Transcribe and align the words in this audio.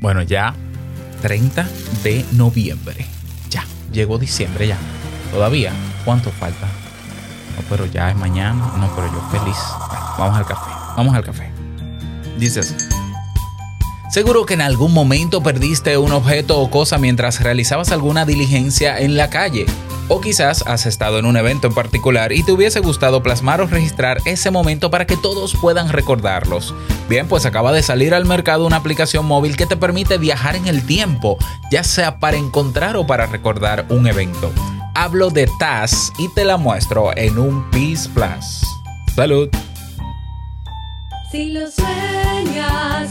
Bueno, 0.00 0.22
ya 0.22 0.54
30 1.22 1.68
de 2.02 2.24
noviembre. 2.32 3.06
Ya, 3.50 3.64
llegó 3.92 4.18
diciembre 4.18 4.68
ya. 4.68 4.78
Todavía, 5.32 5.72
¿cuánto 6.04 6.30
falta? 6.30 6.66
No, 7.56 7.62
pero 7.68 7.86
ya 7.86 8.10
es 8.10 8.16
mañana. 8.16 8.72
No, 8.76 8.90
pero 8.94 9.08
yo 9.08 9.38
feliz. 9.38 9.56
vamos 10.18 10.36
al 10.36 10.46
café. 10.46 10.70
Vamos 10.96 11.14
al 11.14 11.24
café. 11.24 11.50
Dices. 12.38 12.74
Seguro 14.10 14.46
que 14.46 14.54
en 14.54 14.60
algún 14.60 14.92
momento 14.92 15.42
perdiste 15.42 15.98
un 15.98 16.12
objeto 16.12 16.58
o 16.60 16.70
cosa 16.70 16.96
mientras 16.96 17.42
realizabas 17.42 17.90
alguna 17.90 18.24
diligencia 18.24 18.98
en 18.98 19.16
la 19.16 19.30
calle. 19.30 19.66
O 20.08 20.20
quizás 20.20 20.62
has 20.66 20.86
estado 20.86 21.18
en 21.18 21.26
un 21.26 21.36
evento 21.36 21.66
en 21.66 21.74
particular 21.74 22.32
y 22.32 22.44
te 22.44 22.52
hubiese 22.52 22.80
gustado 22.80 23.22
plasmar 23.22 23.60
o 23.60 23.66
registrar 23.66 24.18
ese 24.24 24.50
momento 24.50 24.90
para 24.90 25.06
que 25.06 25.16
todos 25.16 25.56
puedan 25.60 25.88
recordarlos. 25.88 26.74
Bien, 27.08 27.26
pues 27.26 27.44
acaba 27.44 27.72
de 27.72 27.82
salir 27.82 28.14
al 28.14 28.24
mercado 28.24 28.66
una 28.66 28.76
aplicación 28.76 29.26
móvil 29.26 29.56
que 29.56 29.66
te 29.66 29.76
permite 29.76 30.18
viajar 30.18 30.54
en 30.54 30.68
el 30.68 30.86
tiempo, 30.86 31.38
ya 31.72 31.82
sea 31.82 32.20
para 32.20 32.36
encontrar 32.36 32.96
o 32.96 33.06
para 33.06 33.26
recordar 33.26 33.86
un 33.88 34.06
evento. 34.06 34.52
Hablo 34.94 35.30
de 35.30 35.48
TAS 35.58 36.12
y 36.18 36.28
te 36.28 36.44
la 36.44 36.56
muestro 36.56 37.16
en 37.16 37.38
un 37.38 37.68
Peace 37.70 38.08
Plus. 38.08 38.64
Salud. 39.14 39.48
Si 41.30 41.52
sueñas, 41.52 43.10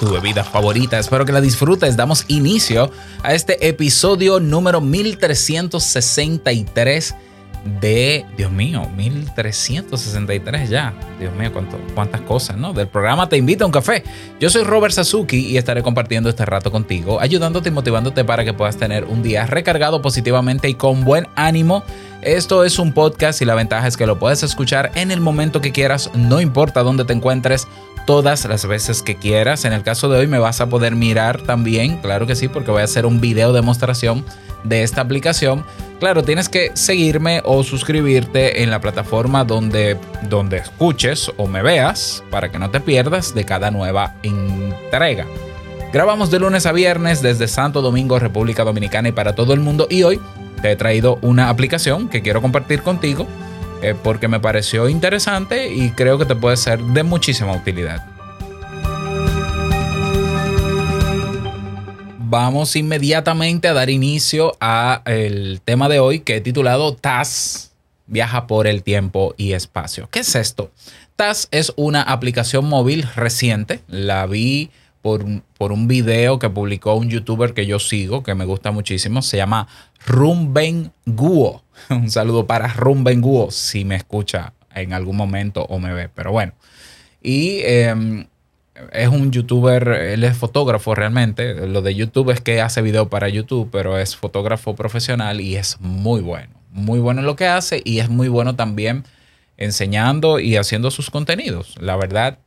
tu 0.00 0.10
bebida 0.10 0.42
favorita. 0.44 0.98
Espero 0.98 1.24
que 1.24 1.32
la 1.32 1.40
disfrutes. 1.40 1.96
Damos 1.96 2.24
inicio 2.28 2.90
a 3.22 3.32
este 3.34 3.68
episodio 3.68 4.40
número 4.40 4.80
1363 4.80 7.14
de, 7.80 8.26
Dios 8.36 8.52
mío, 8.52 8.86
1363 8.94 10.68
ya. 10.68 10.92
Dios 11.18 11.34
mío, 11.34 11.50
cuánto- 11.52 11.78
cuántas 11.94 12.20
cosas, 12.22 12.56
¿no? 12.58 12.74
Del 12.74 12.88
programa 12.88 13.26
Te 13.28 13.38
invito 13.38 13.64
a 13.64 13.66
un 13.66 13.72
café. 13.72 14.04
Yo 14.38 14.50
soy 14.50 14.64
Robert 14.64 14.92
Sasuki 14.92 15.38
y 15.46 15.56
estaré 15.56 15.82
compartiendo 15.82 16.28
este 16.28 16.44
rato 16.44 16.70
contigo, 16.70 17.20
ayudándote 17.20 17.70
y 17.70 17.72
motivándote 17.72 18.22
para 18.24 18.44
que 18.44 18.52
puedas 18.52 18.76
tener 18.76 19.04
un 19.04 19.22
día 19.22 19.46
recargado 19.46 20.02
positivamente 20.02 20.68
y 20.68 20.74
con 20.74 21.04
buen 21.04 21.26
ánimo. 21.36 21.84
Esto 22.24 22.64
es 22.64 22.78
un 22.78 22.94
podcast 22.94 23.42
y 23.42 23.44
la 23.44 23.54
ventaja 23.54 23.86
es 23.86 23.98
que 23.98 24.06
lo 24.06 24.18
puedes 24.18 24.42
escuchar 24.42 24.90
en 24.94 25.10
el 25.10 25.20
momento 25.20 25.60
que 25.60 25.72
quieras, 25.72 26.10
no 26.14 26.40
importa 26.40 26.82
dónde 26.82 27.04
te 27.04 27.12
encuentres, 27.12 27.68
todas 28.06 28.46
las 28.46 28.64
veces 28.64 29.02
que 29.02 29.16
quieras. 29.16 29.66
En 29.66 29.74
el 29.74 29.82
caso 29.82 30.08
de 30.08 30.20
hoy 30.20 30.26
me 30.26 30.38
vas 30.38 30.62
a 30.62 30.70
poder 30.70 30.96
mirar 30.96 31.42
también, 31.42 31.98
claro 31.98 32.26
que 32.26 32.34
sí, 32.34 32.48
porque 32.48 32.70
voy 32.70 32.80
a 32.80 32.86
hacer 32.86 33.04
un 33.04 33.20
video 33.20 33.52
demostración 33.52 34.24
de 34.62 34.84
esta 34.84 35.02
aplicación. 35.02 35.66
Claro, 36.00 36.22
tienes 36.22 36.48
que 36.48 36.70
seguirme 36.72 37.42
o 37.44 37.62
suscribirte 37.62 38.62
en 38.62 38.70
la 38.70 38.80
plataforma 38.80 39.44
donde, 39.44 39.98
donde 40.22 40.56
escuches 40.56 41.30
o 41.36 41.46
me 41.46 41.60
veas 41.60 42.24
para 42.30 42.50
que 42.50 42.58
no 42.58 42.70
te 42.70 42.80
pierdas 42.80 43.34
de 43.34 43.44
cada 43.44 43.70
nueva 43.70 44.14
entrega. 44.22 45.26
Grabamos 45.92 46.30
de 46.30 46.40
lunes 46.40 46.64
a 46.64 46.72
viernes 46.72 47.20
desde 47.20 47.48
Santo 47.48 47.82
Domingo, 47.82 48.18
República 48.18 48.64
Dominicana 48.64 49.10
y 49.10 49.12
para 49.12 49.34
todo 49.34 49.52
el 49.52 49.60
mundo. 49.60 49.86
Y 49.90 50.04
hoy 50.04 50.18
te 50.64 50.70
he 50.70 50.76
traído 50.76 51.18
una 51.20 51.50
aplicación 51.50 52.08
que 52.08 52.22
quiero 52.22 52.40
compartir 52.40 52.80
contigo 52.80 53.26
eh, 53.82 53.94
porque 54.02 54.28
me 54.28 54.40
pareció 54.40 54.88
interesante 54.88 55.70
y 55.70 55.90
creo 55.90 56.16
que 56.16 56.24
te 56.24 56.34
puede 56.34 56.56
ser 56.56 56.80
de 56.80 57.02
muchísima 57.02 57.52
utilidad. 57.52 58.02
Vamos 62.18 62.76
inmediatamente 62.76 63.68
a 63.68 63.74
dar 63.74 63.90
inicio 63.90 64.56
a 64.58 65.02
el 65.04 65.60
tema 65.62 65.90
de 65.90 65.98
hoy 65.98 66.20
que 66.20 66.36
he 66.36 66.40
titulado 66.40 66.94
TAS 66.94 67.72
viaja 68.06 68.46
por 68.46 68.66
el 68.66 68.82
tiempo 68.82 69.34
y 69.36 69.52
espacio. 69.52 70.08
¿Qué 70.10 70.20
es 70.20 70.34
esto? 70.34 70.70
TAS 71.16 71.48
es 71.50 71.74
una 71.76 72.00
aplicación 72.00 72.64
móvil 72.64 73.06
reciente. 73.14 73.80
La 73.86 74.24
vi 74.24 74.70
por, 75.04 75.22
un- 75.22 75.42
por 75.58 75.70
un 75.70 75.86
video 75.86 76.38
que 76.38 76.48
publicó 76.48 76.94
un 76.94 77.10
youtuber 77.10 77.52
que 77.52 77.66
yo 77.66 77.78
sigo, 77.78 78.22
que 78.22 78.34
me 78.34 78.46
gusta 78.46 78.70
muchísimo. 78.70 79.20
Se 79.20 79.36
llama 79.36 79.68
Rumben 80.06 80.92
Guo. 81.04 81.62
Un 81.90 82.10
saludo 82.10 82.46
para 82.46 82.68
Rumben 82.68 83.20
Guo 83.20 83.50
si 83.50 83.84
me 83.84 83.96
escucha 83.96 84.54
en 84.74 84.94
algún 84.94 85.18
momento 85.18 85.66
o 85.68 85.78
me 85.78 85.92
ve. 85.92 86.08
Pero 86.08 86.32
bueno. 86.32 86.54
Y 87.22 87.60
em, 87.64 88.26
es 88.92 89.08
un 89.08 89.30
youtuber, 89.30 89.86
él 89.88 90.24
es 90.24 90.38
fotógrafo 90.38 90.94
realmente. 90.94 91.66
Lo 91.68 91.82
de 91.82 91.94
YouTube 91.94 92.30
es 92.30 92.40
que 92.40 92.62
hace 92.62 92.80
video 92.80 93.10
para 93.10 93.28
YouTube, 93.28 93.68
pero 93.70 93.98
es 93.98 94.16
fotógrafo 94.16 94.74
profesional 94.74 95.42
y 95.42 95.56
es 95.56 95.78
muy 95.80 96.22
bueno. 96.22 96.54
Muy 96.70 96.98
bueno 96.98 97.20
en 97.20 97.26
lo 97.26 97.36
que 97.36 97.46
hace 97.46 97.82
y 97.84 97.98
es 97.98 98.08
muy 98.08 98.28
bueno 98.28 98.56
también 98.56 99.04
enseñando 99.58 100.40
y 100.40 100.56
haciendo 100.56 100.90
sus 100.90 101.10
contenidos. 101.10 101.74
La 101.78 101.94
verdad, 101.96 102.38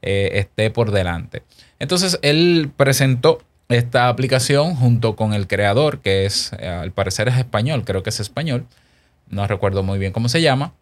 eh, 0.00 0.30
esté 0.34 0.70
por 0.70 0.90
delante. 0.90 1.42
Entonces, 1.78 2.18
él 2.22 2.70
presentó 2.76 3.42
esta 3.68 4.08
aplicación 4.08 4.74
junto 4.74 5.14
con 5.14 5.34
el 5.34 5.46
creador, 5.46 6.00
que 6.00 6.24
es, 6.24 6.52
eh, 6.58 6.68
al 6.68 6.92
parecer 6.92 7.28
es 7.28 7.36
español, 7.36 7.84
creo 7.84 8.02
que 8.02 8.10
es 8.10 8.20
español. 8.20 8.66
No 9.28 9.46
recuerdo 9.46 9.82
muy 9.82 9.98
bien 9.98 10.12
cómo 10.12 10.28
se 10.28 10.40
llama. 10.40 10.72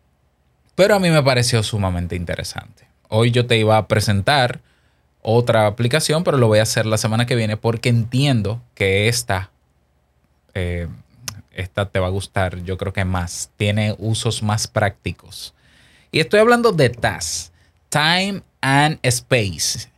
Pero 0.77 0.95
a 0.95 0.99
mí 1.01 1.11
me 1.11 1.23
pareció 1.23 1.62
sumamente 1.62 2.17
interesante. 2.17 2.87
Hoy 3.09 3.31
yo 3.31 3.47
te 3.47 3.57
iba 3.57 3.77
a 3.77 3.89
presentar 3.89 4.61
otra 5.23 5.67
aplicación, 5.67 6.23
pero 6.23 6.39
lo 6.39 6.47
voy 6.47 6.61
a 6.61 6.62
hacer 6.62 6.87
la 6.87 6.99
semana 6.99 7.27
que 7.27 7.34
viene 7.34 7.57
porque 7.57 7.89
entiendo 7.89 8.63
que 8.75 9.09
esta, 9.09 9.51
eh, 10.55 10.87
esta 11.53 11.89
te 11.89 11.99
va 11.99 12.07
a 12.07 12.11
gustar, 12.11 12.63
yo 12.63 12.77
creo 12.78 12.93
que 12.93 13.05
más. 13.05 13.51
Tiene 13.57 13.97
usos 13.99 14.43
más 14.43 14.69
prácticos. 14.69 15.55
Y 16.13 16.21
estoy 16.21 16.41
hablando 16.41 16.73
de 16.73 16.91
TAS, 16.91 17.53
Time 17.89 18.43
and 18.61 18.99
Space. 19.03 19.89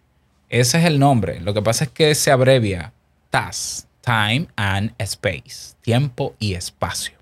Ese 0.48 0.78
es 0.78 0.84
el 0.84 0.98
nombre. 0.98 1.40
Lo 1.40 1.54
que 1.54 1.62
pasa 1.62 1.84
es 1.84 1.90
que 1.90 2.14
se 2.14 2.30
abrevia 2.30 2.92
TAS, 3.30 3.86
Time 4.00 4.48
and 4.56 4.92
Space, 4.98 5.74
tiempo 5.82 6.34
y 6.38 6.54
espacio. 6.54 7.18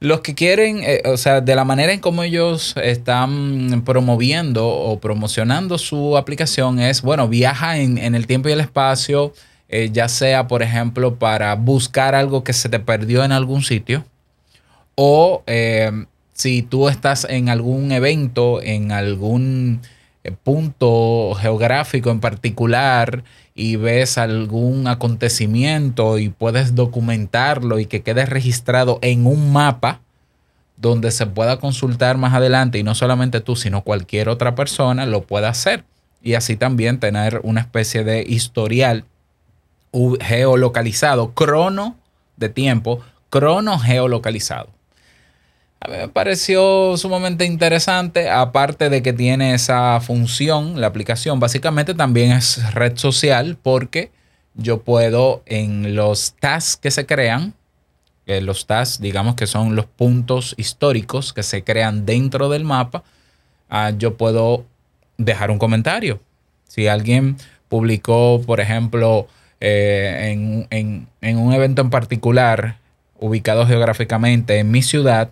Los 0.00 0.20
que 0.20 0.36
quieren, 0.36 0.80
eh, 0.84 1.02
o 1.06 1.16
sea, 1.16 1.40
de 1.40 1.56
la 1.56 1.64
manera 1.64 1.92
en 1.92 1.98
cómo 1.98 2.22
ellos 2.22 2.76
están 2.80 3.82
promoviendo 3.84 4.68
o 4.68 5.00
promocionando 5.00 5.76
su 5.76 6.16
aplicación 6.16 6.78
es, 6.78 7.02
bueno, 7.02 7.26
viaja 7.26 7.78
en, 7.78 7.98
el 7.98 8.28
tiempo 8.28 8.48
y 8.48 8.52
el 8.52 8.60
espacio, 8.60 9.34
eh, 9.68 9.90
ya 9.92 10.08
sea, 10.08 10.46
por 10.46 10.62
ejemplo, 10.62 11.16
para 11.16 11.56
buscar 11.56 12.14
algo 12.14 12.44
que 12.44 12.52
se 12.52 12.68
te 12.68 12.78
perdió 12.78 13.24
en 13.24 13.32
algún 13.32 13.62
sitio, 13.62 14.04
o 14.94 15.42
eh, 15.48 15.90
si 16.32 16.62
tú 16.62 16.88
estás 16.88 17.26
en 17.28 17.48
algún 17.48 17.90
evento, 17.90 18.62
en 18.62 18.92
algún 18.92 19.80
punto 20.42 21.34
geográfico 21.34 22.10
en 22.10 22.20
particular 22.20 23.24
y 23.54 23.76
ves 23.76 24.18
algún 24.18 24.86
acontecimiento 24.86 26.18
y 26.18 26.28
puedes 26.28 26.74
documentarlo 26.74 27.78
y 27.78 27.86
que 27.86 28.02
quede 28.02 28.26
registrado 28.26 28.98
en 29.02 29.26
un 29.26 29.52
mapa 29.52 30.00
donde 30.76 31.10
se 31.10 31.26
pueda 31.26 31.58
consultar 31.58 32.18
más 32.18 32.34
adelante 32.34 32.78
y 32.78 32.82
no 32.82 32.94
solamente 32.94 33.40
tú, 33.40 33.56
sino 33.56 33.82
cualquier 33.82 34.28
otra 34.28 34.54
persona 34.54 35.06
lo 35.06 35.22
pueda 35.22 35.48
hacer. 35.48 35.84
Y 36.22 36.34
así 36.34 36.56
también 36.56 37.00
tener 37.00 37.40
una 37.42 37.60
especie 37.60 38.04
de 38.04 38.24
historial 38.26 39.04
geolocalizado, 40.20 41.32
crono 41.32 41.96
de 42.36 42.48
tiempo, 42.48 43.00
crono 43.30 43.78
geolocalizado. 43.78 44.77
A 45.80 45.88
mí 45.88 45.96
me 45.96 46.08
pareció 46.08 46.96
sumamente 46.96 47.44
interesante, 47.44 48.28
aparte 48.30 48.90
de 48.90 49.00
que 49.02 49.12
tiene 49.12 49.54
esa 49.54 50.00
función, 50.00 50.80
la 50.80 50.88
aplicación 50.88 51.38
básicamente 51.38 51.94
también 51.94 52.32
es 52.32 52.74
red 52.74 52.96
social 52.96 53.56
porque 53.62 54.10
yo 54.54 54.82
puedo 54.82 55.42
en 55.46 55.94
los 55.94 56.34
tasks 56.40 56.76
que 56.78 56.90
se 56.90 57.06
crean, 57.06 57.54
eh, 58.26 58.40
los 58.40 58.66
tasks 58.66 59.00
digamos 59.00 59.36
que 59.36 59.46
son 59.46 59.76
los 59.76 59.86
puntos 59.86 60.54
históricos 60.58 61.32
que 61.32 61.44
se 61.44 61.62
crean 61.62 62.04
dentro 62.04 62.48
del 62.48 62.64
mapa, 62.64 63.04
ah, 63.70 63.92
yo 63.96 64.16
puedo 64.16 64.64
dejar 65.16 65.52
un 65.52 65.58
comentario. 65.58 66.20
Si 66.66 66.88
alguien 66.88 67.36
publicó, 67.68 68.42
por 68.44 68.58
ejemplo, 68.60 69.28
eh, 69.60 70.32
en, 70.32 70.66
en- 70.70 71.08
en 71.20 71.38
un 71.38 71.52
evento 71.52 71.82
en 71.82 71.90
particular, 71.90 72.78
ubicado 73.20 73.64
geográficamente 73.66 74.58
en 74.58 74.70
mi 74.72 74.82
ciudad, 74.82 75.30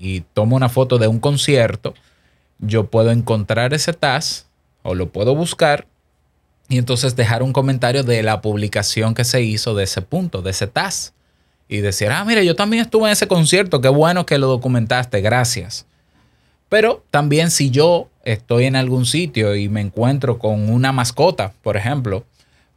y 0.00 0.22
tomo 0.22 0.56
una 0.56 0.70
foto 0.70 0.98
de 0.98 1.06
un 1.06 1.20
concierto, 1.20 1.94
yo 2.58 2.86
puedo 2.86 3.10
encontrar 3.10 3.74
ese 3.74 3.92
task 3.92 4.46
o 4.82 4.94
lo 4.94 5.10
puedo 5.10 5.34
buscar 5.34 5.86
y 6.68 6.78
entonces 6.78 7.16
dejar 7.16 7.42
un 7.42 7.52
comentario 7.52 8.02
de 8.02 8.22
la 8.22 8.40
publicación 8.40 9.14
que 9.14 9.24
se 9.24 9.42
hizo 9.42 9.74
de 9.74 9.84
ese 9.84 10.00
punto, 10.02 10.40
de 10.40 10.52
ese 10.52 10.66
task. 10.66 11.12
Y 11.68 11.78
decir, 11.78 12.08
ah, 12.10 12.24
mira, 12.24 12.42
yo 12.42 12.56
también 12.56 12.82
estuve 12.82 13.06
en 13.06 13.12
ese 13.12 13.28
concierto, 13.28 13.80
qué 13.80 13.88
bueno 13.88 14.26
que 14.26 14.38
lo 14.38 14.48
documentaste, 14.48 15.20
gracias. 15.20 15.86
Pero 16.68 17.04
también 17.10 17.50
si 17.50 17.70
yo 17.70 18.08
estoy 18.24 18.64
en 18.64 18.76
algún 18.76 19.04
sitio 19.06 19.54
y 19.54 19.68
me 19.68 19.80
encuentro 19.80 20.38
con 20.38 20.70
una 20.70 20.92
mascota, 20.92 21.52
por 21.62 21.76
ejemplo, 21.76 22.24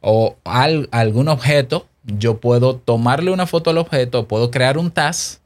o 0.00 0.36
al- 0.44 0.88
algún 0.92 1.28
objeto, 1.28 1.86
yo 2.04 2.38
puedo 2.38 2.76
tomarle 2.76 3.30
una 3.30 3.46
foto 3.46 3.70
al 3.70 3.78
objeto, 3.78 4.28
puedo 4.28 4.50
crear 4.50 4.76
un 4.78 4.90
task 4.90 5.40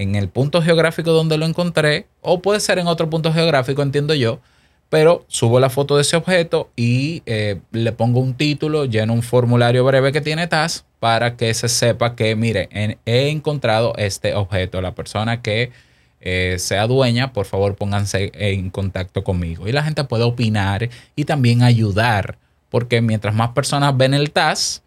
en 0.00 0.14
el 0.14 0.28
punto 0.28 0.62
geográfico 0.62 1.12
donde 1.12 1.36
lo 1.36 1.46
encontré, 1.46 2.06
o 2.20 2.40
puede 2.40 2.60
ser 2.60 2.78
en 2.78 2.86
otro 2.86 3.10
punto 3.10 3.32
geográfico, 3.32 3.82
entiendo 3.82 4.14
yo, 4.14 4.40
pero 4.88 5.24
subo 5.28 5.60
la 5.60 5.70
foto 5.70 5.96
de 5.96 6.02
ese 6.02 6.16
objeto 6.16 6.70
y 6.74 7.22
eh, 7.26 7.60
le 7.70 7.92
pongo 7.92 8.20
un 8.20 8.34
título, 8.34 8.86
lleno 8.86 9.12
un 9.12 9.22
formulario 9.22 9.84
breve 9.84 10.10
que 10.10 10.20
tiene 10.20 10.48
TAS 10.48 10.84
para 10.98 11.36
que 11.36 11.54
se 11.54 11.68
sepa 11.68 12.16
que, 12.16 12.34
mire, 12.34 12.68
he 13.06 13.28
encontrado 13.28 13.94
este 13.96 14.34
objeto. 14.34 14.80
La 14.82 14.94
persona 14.94 15.42
que 15.42 15.70
eh, 16.20 16.56
sea 16.58 16.86
dueña, 16.88 17.32
por 17.32 17.46
favor 17.46 17.76
pónganse 17.76 18.32
en 18.34 18.68
contacto 18.70 19.22
conmigo. 19.22 19.68
Y 19.68 19.72
la 19.72 19.84
gente 19.84 20.04
puede 20.04 20.24
opinar 20.24 20.90
y 21.14 21.24
también 21.24 21.62
ayudar, 21.62 22.36
porque 22.68 23.00
mientras 23.00 23.34
más 23.34 23.50
personas 23.50 23.96
ven 23.96 24.12
el 24.12 24.32
TAS, 24.32 24.82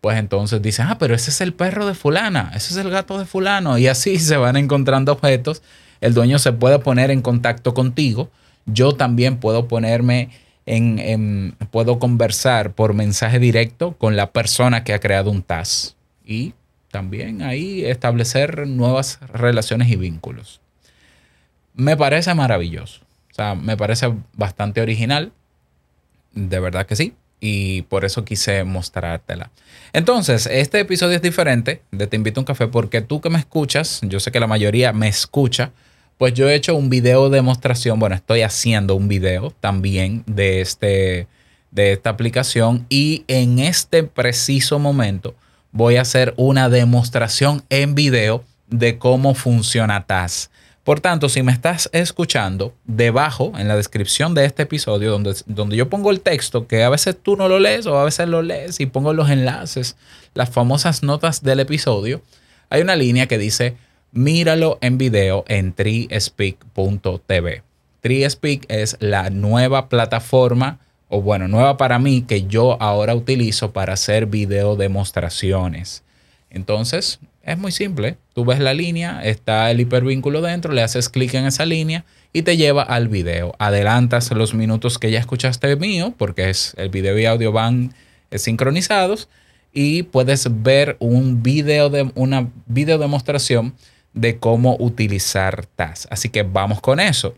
pues 0.00 0.18
entonces 0.18 0.62
dicen, 0.62 0.86
ah, 0.88 0.98
pero 0.98 1.14
ese 1.14 1.30
es 1.30 1.40
el 1.40 1.52
perro 1.52 1.86
de 1.86 1.94
fulana, 1.94 2.52
ese 2.54 2.72
es 2.72 2.76
el 2.78 2.90
gato 2.90 3.18
de 3.18 3.26
fulano, 3.26 3.78
y 3.78 3.86
así 3.86 4.18
se 4.18 4.36
van 4.36 4.56
encontrando 4.56 5.12
objetos. 5.12 5.62
El 6.00 6.14
dueño 6.14 6.38
se 6.38 6.52
puede 6.52 6.78
poner 6.78 7.10
en 7.10 7.20
contacto 7.20 7.74
contigo. 7.74 8.30
Yo 8.64 8.92
también 8.92 9.36
puedo 9.38 9.68
ponerme 9.68 10.30
en, 10.64 11.56
puedo 11.70 11.98
conversar 11.98 12.72
por 12.72 12.94
mensaje 12.94 13.38
directo 13.38 13.96
con 13.98 14.16
la 14.16 14.32
persona 14.32 14.84
que 14.84 14.94
ha 14.94 15.00
creado 15.00 15.30
un 15.30 15.42
TAS 15.42 15.96
y 16.24 16.54
también 16.90 17.42
ahí 17.42 17.84
establecer 17.84 18.66
nuevas 18.66 19.18
relaciones 19.32 19.88
y 19.88 19.96
vínculos. 19.96 20.60
Me 21.74 21.96
parece 21.96 22.34
maravilloso. 22.34 23.00
O 23.30 23.34
sea, 23.34 23.54
me 23.54 23.76
parece 23.76 24.12
bastante 24.34 24.80
original. 24.80 25.32
De 26.32 26.60
verdad 26.60 26.86
que 26.86 26.96
sí. 26.96 27.14
Y 27.40 27.82
por 27.82 28.04
eso 28.04 28.24
quise 28.24 28.64
mostrártela. 28.64 29.50
Entonces, 29.92 30.46
este 30.46 30.80
episodio 30.80 31.16
es 31.16 31.22
diferente 31.22 31.82
de 31.90 32.06
Te 32.06 32.16
invito 32.16 32.40
a 32.40 32.42
un 32.42 32.46
café 32.46 32.68
porque 32.68 33.00
tú 33.00 33.20
que 33.20 33.30
me 33.30 33.38
escuchas, 33.38 34.00
yo 34.02 34.20
sé 34.20 34.30
que 34.30 34.40
la 34.40 34.46
mayoría 34.46 34.92
me 34.92 35.08
escucha, 35.08 35.72
pues 36.18 36.34
yo 36.34 36.50
he 36.50 36.54
hecho 36.54 36.76
un 36.76 36.90
video 36.90 37.30
demostración, 37.30 37.98
bueno, 37.98 38.14
estoy 38.14 38.42
haciendo 38.42 38.94
un 38.94 39.08
video 39.08 39.54
también 39.58 40.22
de, 40.26 40.60
este, 40.60 41.26
de 41.70 41.92
esta 41.92 42.10
aplicación 42.10 42.84
y 42.90 43.24
en 43.26 43.58
este 43.58 44.02
preciso 44.02 44.78
momento 44.78 45.34
voy 45.72 45.96
a 45.96 46.02
hacer 46.02 46.34
una 46.36 46.68
demostración 46.68 47.62
en 47.70 47.94
video 47.94 48.44
de 48.68 48.98
cómo 48.98 49.34
funciona 49.34 50.06
TAS. 50.06 50.50
Por 50.84 51.00
tanto, 51.00 51.28
si 51.28 51.42
me 51.42 51.52
estás 51.52 51.90
escuchando, 51.92 52.74
debajo 52.84 53.52
en 53.58 53.68
la 53.68 53.76
descripción 53.76 54.34
de 54.34 54.46
este 54.46 54.62
episodio, 54.62 55.10
donde, 55.10 55.34
donde 55.46 55.76
yo 55.76 55.90
pongo 55.90 56.10
el 56.10 56.20
texto, 56.20 56.66
que 56.66 56.82
a 56.82 56.88
veces 56.88 57.16
tú 57.22 57.36
no 57.36 57.48
lo 57.48 57.58
lees 57.58 57.86
o 57.86 57.98
a 57.98 58.04
veces 58.04 58.28
lo 58.28 58.40
lees 58.40 58.80
y 58.80 58.86
pongo 58.86 59.12
los 59.12 59.28
enlaces, 59.28 59.96
las 60.32 60.48
famosas 60.48 61.02
notas 61.02 61.42
del 61.42 61.60
episodio, 61.60 62.22
hay 62.70 62.80
una 62.80 62.96
línea 62.96 63.26
que 63.26 63.36
dice, 63.36 63.76
míralo 64.12 64.78
en 64.80 64.96
video 64.96 65.44
en 65.48 65.74
treespeak.tv. 65.74 67.62
Treespeak 68.00 68.64
es 68.68 68.96
la 69.00 69.28
nueva 69.28 69.88
plataforma, 69.88 70.78
o 71.08 71.20
bueno, 71.20 71.46
nueva 71.48 71.76
para 71.76 71.98
mí, 71.98 72.22
que 72.22 72.44
yo 72.44 72.80
ahora 72.80 73.14
utilizo 73.14 73.72
para 73.72 73.92
hacer 73.94 74.26
video 74.26 74.76
demostraciones. 74.76 76.04
Entonces, 76.48 77.20
es 77.52 77.58
muy 77.58 77.72
simple. 77.72 78.16
Tú 78.34 78.44
ves 78.44 78.60
la 78.60 78.74
línea, 78.74 79.20
está 79.22 79.70
el 79.70 79.80
hipervínculo 79.80 80.40
dentro, 80.40 80.72
le 80.72 80.82
haces 80.82 81.08
clic 81.08 81.34
en 81.34 81.46
esa 81.46 81.64
línea 81.66 82.04
y 82.32 82.42
te 82.42 82.56
lleva 82.56 82.82
al 82.82 83.08
video. 83.08 83.54
Adelantas 83.58 84.30
los 84.30 84.54
minutos 84.54 84.98
que 84.98 85.10
ya 85.10 85.18
escuchaste 85.18 85.74
mío, 85.76 86.14
porque 86.16 86.50
es 86.50 86.74
el 86.76 86.90
video 86.90 87.18
y 87.18 87.26
audio 87.26 87.52
van 87.52 87.94
eh, 88.30 88.38
sincronizados 88.38 89.28
y 89.72 90.04
puedes 90.04 90.48
ver 90.62 90.96
un 90.98 91.42
video 91.42 91.90
de 91.90 92.10
una 92.14 92.48
video 92.66 92.98
demostración 92.98 93.74
de 94.12 94.38
cómo 94.38 94.76
utilizar 94.78 95.66
TAS. 95.66 96.08
Así 96.10 96.28
que 96.28 96.42
vamos 96.42 96.80
con 96.80 97.00
eso. 97.00 97.34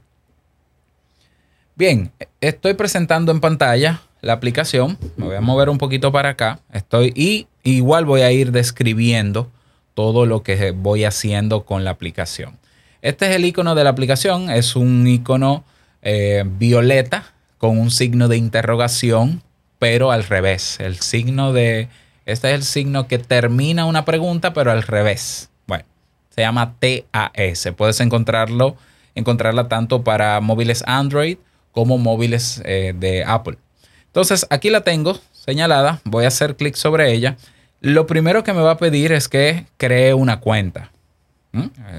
Bien, 1.75 2.12
estoy 2.41 2.75
presentando 2.75 3.32
en 3.32 3.41
pantalla 3.41 4.03
la 4.20 4.35
aplicación. 4.35 4.99
Me 5.17 5.26
voy 5.26 5.37
a 5.37 5.41
mover 5.41 5.69
un 5.69 5.79
poquito 5.79 6.12
para 6.12 6.31
acá. 6.31 6.61
Estoy 6.73 7.12
y 7.14 7.49
igual 7.64 8.05
voy 8.05 8.23
a 8.23 8.31
ir 8.31 8.53
describiendo 8.53 9.50
todo 9.94 10.27
lo 10.27 10.43
que 10.43 10.71
voy 10.71 11.05
haciendo 11.05 11.65
con 11.65 11.85
la 11.85 11.91
aplicación. 11.91 12.59
Este 13.03 13.29
es 13.31 13.37
el 13.37 13.44
icono 13.44 13.75
de 13.75 13.85
la 13.85 13.91
aplicación. 13.91 14.50
Es 14.50 14.77
un 14.77 15.06
icono 15.06 15.65
eh, 16.03 16.44
violeta 16.47 17.25
con 17.59 17.79
un 17.79 17.91
signo 17.91 18.29
de 18.29 18.37
interrogación, 18.37 19.43
pero 19.79 20.12
al 20.12 20.25
revés. 20.25 20.79
El 20.81 21.00
signo 21.00 21.53
de 21.53 21.89
este 22.25 22.50
es 22.50 22.55
el 22.55 22.62
signo 22.62 23.09
que 23.09 23.19
termina 23.19 23.85
una 23.85 24.05
pregunta, 24.05 24.53
pero 24.53 24.71
al 24.71 24.83
revés. 24.83 25.50
Bueno, 25.67 25.85
se 26.31 26.43
llama 26.43 26.75
TAS. 26.79 27.69
Puedes 27.77 28.00
encontrarlo, 28.00 28.77
encontrarla 29.15 29.69
tanto 29.69 30.05
para 30.05 30.41
móviles 30.41 30.85
Android 30.87 31.38
como 31.73 31.99
móviles 31.99 32.62
eh, 32.64 32.95
de 32.97 33.25
Apple. 33.25 33.59
Entonces, 34.07 34.47
aquí 34.50 34.71
la 34.71 34.83
tengo 34.83 35.19
señalada. 35.33 36.00
Voy 36.05 36.25
a 36.25 36.28
hacer 36.28 36.57
clic 36.57 36.76
sobre 36.76 37.12
ella. 37.12 37.37
Lo 37.83 38.07
primero 38.07 38.43
que 38.43 38.55
me 38.55 38.62
va 38.62 38.73
a 38.73 38.77
pedir 38.79 39.12
es 39.12 39.29
que 39.29 39.67
cree 39.77 40.15
una 40.15 40.41
cuenta. 40.41 40.91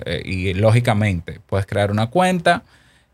Eh, 0.06 0.24
y 0.26 0.54
lógicamente, 0.56 1.40
puedes 1.46 1.68
crear 1.68 1.92
una 1.92 2.08
cuenta 2.08 2.64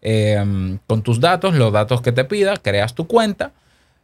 eh, 0.02 0.78
con 0.88 1.02
tus 1.02 1.20
datos, 1.20 1.56
los 1.56 1.74
datos 1.74 2.02
que 2.02 2.12
te 2.12 2.24
pida, 2.24 2.56
creas 2.56 2.96
tu 2.96 3.08
cuenta. 3.08 3.52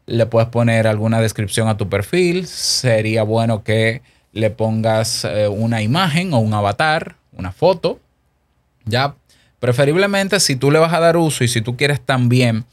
Le 0.07 0.25
puedes 0.25 0.49
poner 0.49 0.87
alguna 0.87 1.21
descripción 1.21 1.67
a 1.67 1.77
tu 1.77 1.89
perfil. 1.89 2.47
Sería 2.47 3.23
bueno 3.23 3.63
que 3.63 4.01
le 4.33 4.49
pongas 4.49 5.25
eh, 5.25 5.47
una 5.47 5.81
imagen 5.81 6.33
o 6.33 6.39
un 6.39 6.53
avatar, 6.53 7.15
una 7.31 7.51
foto. 7.51 7.99
Ya, 8.83 9.15
preferiblemente 9.59 10.39
si 10.39 10.55
tú 10.55 10.71
le 10.71 10.79
vas 10.79 10.93
a 10.93 10.99
dar 10.99 11.17
uso 11.17 11.43
y 11.43 11.47
si 11.47 11.61
tú 11.61 11.77
quieres 11.77 12.01
también 12.01 12.65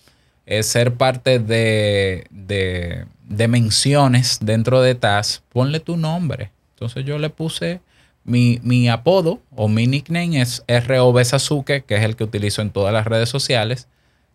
eh, 0.45 0.63
ser 0.63 0.95
parte 0.95 1.39
de, 1.39 2.27
de, 2.31 3.07
de 3.29 3.49
menciones 3.49 4.39
dentro 4.43 4.81
de 4.83 4.95
TAS, 4.95 5.43
ponle 5.51 5.81
tu 5.81 5.97
nombre. 5.97 6.51
Entonces 6.75 7.05
yo 7.05 7.19
le 7.19 7.31
puse 7.31 7.81
mi, 8.25 8.61
mi 8.63 8.89
apodo 8.89 9.41
o 9.55 9.69
mi 9.69 9.87
nickname 9.87 10.41
es 10.41 10.65
ROB 10.67 11.25
Sasuke, 11.25 11.85
que 11.85 11.97
es 11.97 12.03
el 12.03 12.17
que 12.17 12.25
utilizo 12.25 12.63
en 12.63 12.71
todas 12.71 12.93
las 12.93 13.07
redes 13.07 13.29
sociales, 13.29 13.89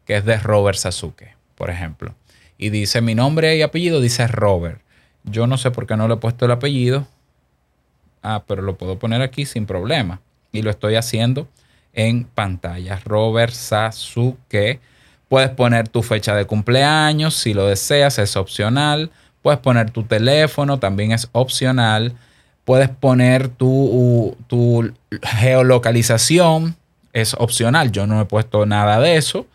que 0.06 0.18
es 0.18 0.26
de 0.26 0.38
Robert 0.38 0.78
Sasuke, 0.78 1.36
por 1.56 1.70
ejemplo. 1.70 2.16
Y 2.58 2.70
dice 2.70 3.02
mi 3.02 3.14
nombre 3.14 3.56
y 3.56 3.62
apellido, 3.62 4.02
dice 4.02 4.28
Robert. 4.28 4.82
Yo 5.24 5.46
no 5.46 5.58
sé 5.58 5.72
por 5.72 5.86
qué 5.86 5.98
no 5.98 6.08
le 6.08 6.16
he 6.16 6.18
puesto 6.18 6.46
el 6.46 6.52
apellido. 6.52 7.08
Ah, 8.24 8.44
pero 8.48 8.62
lo 8.62 8.78
puedo 8.78 8.98
poner 8.98 9.22
aquí 9.22 9.46
sin 9.46 9.66
problema. 9.66 10.22
Y 10.52 10.62
lo 10.62 10.72
estoy 10.72 10.96
haciendo 10.96 11.48
en 11.94 12.24
pantalla. 12.24 13.00
Robert 13.04 13.54
Sasuke. 13.54 14.80
Puedes 15.30 15.50
poner 15.50 15.90
tu 15.90 16.04
fecha 16.04 16.36
de 16.36 16.46
cumpleaños 16.46 17.36
si 17.36 17.54
lo 17.54 17.68
deseas, 17.68 18.18
es 18.20 18.36
opcional. 18.36 19.12
Puedes 19.42 19.60
poner 19.60 19.92
tu 19.92 20.04
teléfono, 20.04 20.80
también 20.80 21.12
es 21.12 21.30
opcional. 21.34 22.14
Puedes 22.66 22.90
poner 22.90 23.50
tu, 23.50 24.36
geolocalización, 25.22 26.76
es 27.14 27.34
opcional. 27.34 27.92
Yo 27.92 28.08
no 28.08 28.22
he 28.22 28.26
puesto 28.26 28.66
nada 28.66 29.00
de 29.00 29.16
eso. 29.18 29.46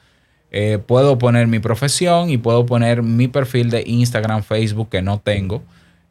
Eh, 0.51 0.79
puedo 0.79 1.19
poner 1.19 1.47
mi 1.47 1.59
profesión 1.59 2.31
y 2.31 2.37
puedo 2.37 2.67
poner 2.67 3.03
mi 3.03 3.29
perfil 3.29 3.71
de 3.71 3.85
Instagram, 3.87 4.43
Facebook 4.43 4.91
que 4.91 5.01
no 5.01 5.19
tengo 5.19 5.63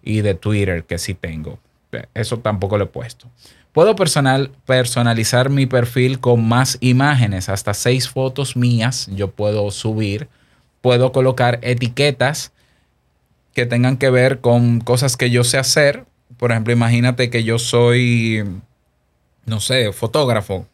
y 0.01 0.21
de 0.21 0.33
Twitter 0.33 0.83
que 0.83 0.97
sí 0.97 1.13
tengo. 1.13 1.59
Eso 2.13 2.39
tampoco 2.39 2.77
lo 2.77 2.85
he 2.85 2.87
puesto. 2.87 3.27
Puedo 3.73 3.95
personal, 3.95 4.51
personalizar 4.65 5.49
mi 5.49 5.65
perfil 5.65 6.19
con 6.19 6.45
más 6.45 6.77
imágenes, 6.81 7.47
hasta 7.47 7.73
seis 7.73 8.09
fotos 8.09 8.57
mías 8.57 9.07
yo 9.13 9.31
puedo 9.31 9.71
subir. 9.71 10.27
Puedo 10.81 11.11
colocar 11.11 11.59
etiquetas 11.61 12.51
que 13.53 13.65
tengan 13.65 13.97
que 13.97 14.09
ver 14.09 14.41
con 14.41 14.81
cosas 14.81 15.15
que 15.15 15.29
yo 15.29 15.43
sé 15.43 15.57
hacer. 15.57 16.05
Por 16.37 16.51
ejemplo, 16.51 16.73
imagínate 16.73 17.29
que 17.29 17.43
yo 17.43 17.59
soy, 17.59 18.43
no 19.45 19.59
sé, 19.61 19.93
fotógrafo. 19.93 20.65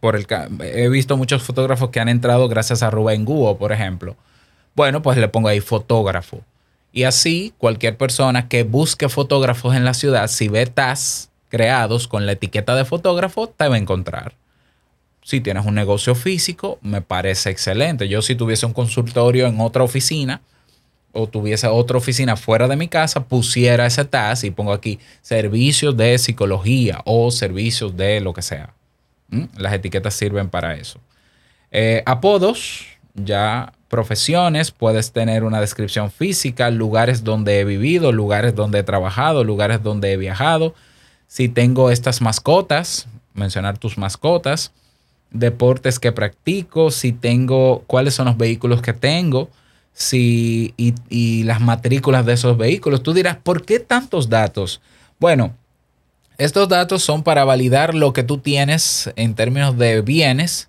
Por 0.00 0.14
el, 0.14 0.26
he 0.60 0.88
visto 0.88 1.16
muchos 1.16 1.42
fotógrafos 1.42 1.90
que 1.90 2.00
han 2.00 2.08
entrado 2.08 2.48
gracias 2.48 2.82
a 2.82 2.90
Rubén 2.90 3.24
Guo, 3.24 3.56
por 3.56 3.72
ejemplo. 3.72 4.16
Bueno, 4.74 5.00
pues 5.00 5.16
le 5.16 5.28
pongo 5.28 5.48
ahí 5.48 5.60
fotógrafo. 5.60 6.42
Y 6.92 7.04
así 7.04 7.54
cualquier 7.58 7.96
persona 7.96 8.48
que 8.48 8.64
busque 8.64 9.08
fotógrafos 9.08 9.74
en 9.74 9.84
la 9.84 9.94
ciudad, 9.94 10.28
si 10.28 10.48
ve 10.48 10.66
TAS 10.66 11.30
creados 11.48 12.08
con 12.08 12.26
la 12.26 12.32
etiqueta 12.32 12.74
de 12.74 12.84
fotógrafo, 12.84 13.48
te 13.48 13.68
va 13.68 13.76
a 13.76 13.78
encontrar. 13.78 14.34
Si 15.22 15.40
tienes 15.40 15.66
un 15.66 15.74
negocio 15.74 16.14
físico, 16.14 16.78
me 16.80 17.02
parece 17.02 17.50
excelente. 17.50 18.08
Yo 18.08 18.22
si 18.22 18.34
tuviese 18.34 18.66
un 18.66 18.72
consultorio 18.72 19.46
en 19.46 19.60
otra 19.60 19.82
oficina 19.82 20.40
o 21.12 21.26
tuviese 21.26 21.66
otra 21.66 21.98
oficina 21.98 22.36
fuera 22.36 22.68
de 22.68 22.76
mi 22.76 22.88
casa, 22.88 23.24
pusiera 23.24 23.86
ese 23.86 24.04
TAS 24.04 24.44
y 24.44 24.50
pongo 24.50 24.72
aquí 24.72 24.98
servicios 25.20 25.96
de 25.96 26.16
psicología 26.18 27.02
o 27.04 27.30
servicios 27.30 27.96
de 27.96 28.20
lo 28.20 28.32
que 28.32 28.42
sea. 28.42 28.72
¿Mm? 29.28 29.44
Las 29.56 29.74
etiquetas 29.74 30.14
sirven 30.14 30.48
para 30.48 30.74
eso. 30.74 31.00
Eh, 31.70 32.02
apodos, 32.06 32.86
ya 33.14 33.72
profesiones, 33.88 34.70
puedes 34.70 35.12
tener 35.12 35.44
una 35.44 35.60
descripción 35.60 36.10
física, 36.10 36.70
lugares 36.70 37.24
donde 37.24 37.60
he 37.60 37.64
vivido, 37.64 38.12
lugares 38.12 38.54
donde 38.54 38.80
he 38.80 38.82
trabajado, 38.82 39.44
lugares 39.44 39.82
donde 39.82 40.12
he 40.12 40.16
viajado. 40.16 40.74
Si 41.28 41.48
tengo 41.48 41.90
estas 41.90 42.20
mascotas, 42.20 43.06
mencionar 43.34 43.78
tus 43.78 43.98
mascotas, 43.98 44.72
deportes 45.30 45.98
que 45.98 46.10
practico, 46.10 46.90
si 46.90 47.12
tengo, 47.12 47.84
cuáles 47.86 48.14
son 48.14 48.26
los 48.26 48.36
vehículos 48.36 48.82
que 48.82 48.94
tengo, 48.94 49.50
si, 49.92 50.72
y, 50.76 50.94
y 51.10 51.44
las 51.44 51.60
matrículas 51.60 52.24
de 52.24 52.32
esos 52.32 52.56
vehículos. 52.56 53.02
Tú 53.02 53.12
dirás, 53.12 53.36
¿por 53.36 53.64
qué 53.64 53.78
tantos 53.78 54.28
datos? 54.28 54.80
Bueno, 55.20 55.54
estos 56.38 56.68
datos 56.68 57.02
son 57.02 57.22
para 57.22 57.44
validar 57.44 57.94
lo 57.94 58.12
que 58.12 58.22
tú 58.22 58.38
tienes 58.38 59.10
en 59.16 59.34
términos 59.34 59.76
de 59.76 60.00
bienes, 60.00 60.68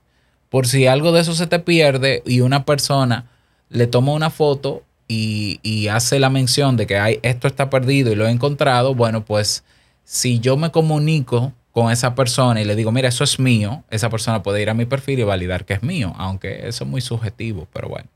por 0.49 0.67
si 0.67 0.87
algo 0.87 1.11
de 1.11 1.21
eso 1.21 1.35
se 1.35 1.47
te 1.47 1.59
pierde 1.59 2.21
y 2.25 2.41
una 2.41 2.65
persona 2.65 3.25
le 3.69 3.87
toma 3.87 4.13
una 4.13 4.31
foto 4.31 4.83
y, 5.07 5.59
y 5.63 5.87
hace 5.87 6.19
la 6.19 6.29
mención 6.29 6.75
de 6.75 6.87
que 6.87 6.97
hay, 6.97 7.19
esto 7.21 7.47
está 7.47 7.69
perdido 7.69 8.11
y 8.11 8.15
lo 8.15 8.27
he 8.27 8.31
encontrado, 8.31 8.95
bueno, 8.95 9.23
pues 9.23 9.63
si 10.09 10.39
yo 10.39 10.57
me 10.57 10.71
comunico 10.71 11.53
con 11.71 11.91
esa 11.91 12.15
persona 12.15 12.59
y 12.59 12.65
le 12.65 12.75
digo, 12.75 12.91
mira, 12.91 13.09
eso 13.09 13.23
es 13.23 13.37
mío, 13.37 13.83
esa 13.91 14.09
persona 14.09 14.41
puede 14.41 14.59
ir 14.59 14.71
a 14.71 14.73
mi 14.73 14.85
perfil 14.85 15.19
y 15.19 15.23
validar 15.23 15.65
que 15.65 15.75
es 15.75 15.83
mío, 15.83 16.15
aunque 16.17 16.67
eso 16.67 16.83
es 16.83 16.89
muy 16.89 16.99
subjetivo, 16.99 17.67
pero 17.71 17.89
bueno. 17.89 18.07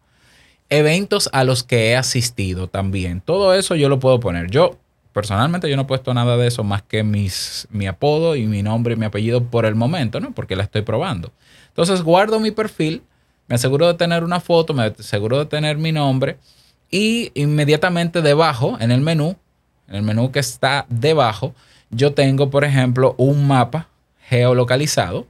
Eventos 0.71 1.29
a 1.33 1.43
los 1.43 1.62
que 1.62 1.89
he 1.89 1.95
asistido 1.95 2.67
también. 2.67 3.21
Todo 3.21 3.53
eso 3.53 3.75
yo 3.75 3.89
lo 3.89 4.00
puedo 4.00 4.19
poner. 4.19 4.50
Yo, 4.50 4.79
personalmente, 5.13 5.69
yo 5.69 5.75
no 5.75 5.83
he 5.83 5.85
puesto 5.85 6.15
nada 6.15 6.35
de 6.35 6.47
eso 6.47 6.63
más 6.63 6.81
que 6.81 7.03
mis, 7.03 7.67
mi 7.69 7.85
apodo 7.85 8.35
y 8.35 8.47
mi 8.47 8.63
nombre 8.63 8.95
y 8.95 8.97
mi 8.97 9.05
apellido 9.05 9.43
por 9.43 9.67
el 9.67 9.75
momento, 9.75 10.19
¿no? 10.19 10.31
Porque 10.31 10.55
la 10.55 10.63
estoy 10.63 10.81
probando. 10.81 11.31
Entonces 11.67 12.01
guardo 12.01 12.39
mi 12.39 12.50
perfil, 12.50 13.03
me 13.47 13.53
aseguro 13.53 13.85
de 13.85 13.93
tener 13.93 14.23
una 14.23 14.39
foto, 14.39 14.73
me 14.73 14.85
aseguro 14.85 15.38
de 15.38 15.45
tener 15.45 15.77
mi 15.77 15.91
nombre 15.91 16.39
y 16.89 17.31
inmediatamente 17.35 18.23
debajo, 18.23 18.77
en 18.79 18.89
el 18.89 19.01
menú, 19.01 19.35
en 19.88 19.93
el 19.93 20.01
menú 20.01 20.31
que 20.31 20.39
está 20.39 20.88
debajo, 20.89 21.53
yo 21.93 22.13
tengo, 22.13 22.50
por 22.50 22.63
ejemplo, 22.63 23.15
un 23.17 23.47
mapa 23.47 23.88
geolocalizado. 24.27 25.27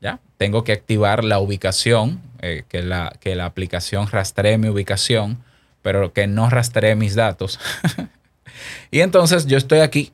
¿ya? 0.00 0.20
Tengo 0.36 0.64
que 0.64 0.72
activar 0.72 1.24
la 1.24 1.38
ubicación, 1.38 2.20
eh, 2.40 2.64
que, 2.68 2.82
la, 2.82 3.16
que 3.20 3.34
la 3.34 3.46
aplicación 3.46 4.08
rastree 4.08 4.58
mi 4.58 4.68
ubicación, 4.68 5.38
pero 5.82 6.12
que 6.12 6.26
no 6.26 6.50
rastree 6.50 6.94
mis 6.94 7.14
datos. 7.14 7.60
y 8.90 9.00
entonces 9.00 9.46
yo 9.46 9.58
estoy 9.58 9.80
aquí 9.80 10.12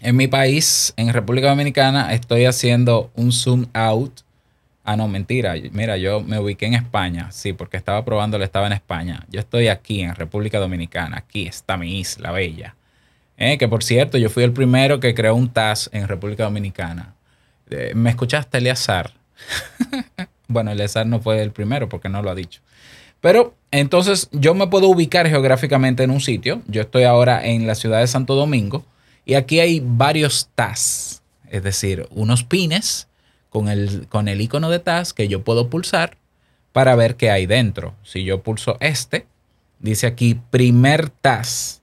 en 0.00 0.16
mi 0.16 0.28
país, 0.28 0.94
en 0.96 1.12
República 1.12 1.48
Dominicana, 1.48 2.12
estoy 2.14 2.46
haciendo 2.46 3.10
un 3.14 3.32
zoom 3.32 3.66
out. 3.74 4.20
Ah, 4.82 4.96
no, 4.96 5.08
mentira. 5.08 5.54
Mira, 5.72 5.98
yo 5.98 6.22
me 6.22 6.38
ubiqué 6.38 6.66
en 6.66 6.74
España. 6.74 7.30
Sí, 7.32 7.52
porque 7.52 7.76
estaba 7.76 8.02
probándolo, 8.04 8.42
estaba 8.42 8.66
en 8.66 8.72
España. 8.72 9.26
Yo 9.28 9.40
estoy 9.40 9.68
aquí 9.68 10.00
en 10.00 10.14
República 10.14 10.58
Dominicana. 10.58 11.18
Aquí 11.18 11.46
está 11.46 11.76
mi 11.76 12.00
isla 12.00 12.32
bella. 12.32 12.74
Eh, 13.40 13.56
que 13.56 13.68
por 13.68 13.82
cierto, 13.82 14.18
yo 14.18 14.28
fui 14.28 14.44
el 14.44 14.52
primero 14.52 15.00
que 15.00 15.14
creó 15.14 15.34
un 15.34 15.48
TAS 15.48 15.88
en 15.94 16.06
República 16.06 16.44
Dominicana. 16.44 17.14
Eh, 17.70 17.92
¿Me 17.94 18.10
escuchaste, 18.10 18.58
Eleazar? 18.58 19.14
bueno, 20.48 20.70
Eleazar 20.70 21.06
no 21.06 21.20
fue 21.20 21.42
el 21.42 21.50
primero 21.50 21.88
porque 21.88 22.10
no 22.10 22.22
lo 22.22 22.30
ha 22.30 22.34
dicho. 22.34 22.60
Pero 23.22 23.54
entonces 23.70 24.28
yo 24.32 24.54
me 24.54 24.66
puedo 24.66 24.88
ubicar 24.88 25.26
geográficamente 25.26 26.02
en 26.02 26.10
un 26.10 26.20
sitio. 26.20 26.60
Yo 26.66 26.82
estoy 26.82 27.04
ahora 27.04 27.46
en 27.46 27.66
la 27.66 27.74
ciudad 27.74 28.00
de 28.00 28.06
Santo 28.06 28.34
Domingo 28.34 28.84
y 29.24 29.34
aquí 29.34 29.58
hay 29.58 29.82
varios 29.82 30.50
TAS, 30.54 31.22
es 31.48 31.62
decir, 31.62 32.06
unos 32.10 32.44
pines 32.44 33.08
con 33.48 33.68
el, 33.68 34.06
con 34.08 34.28
el 34.28 34.42
icono 34.42 34.68
de 34.68 34.80
TAS 34.80 35.14
que 35.14 35.28
yo 35.28 35.44
puedo 35.44 35.70
pulsar 35.70 36.18
para 36.72 36.94
ver 36.94 37.16
qué 37.16 37.30
hay 37.30 37.46
dentro. 37.46 37.94
Si 38.02 38.22
yo 38.22 38.42
pulso 38.42 38.76
este, 38.80 39.26
dice 39.78 40.06
aquí 40.06 40.38
primer 40.50 41.08
TAS. 41.08 41.79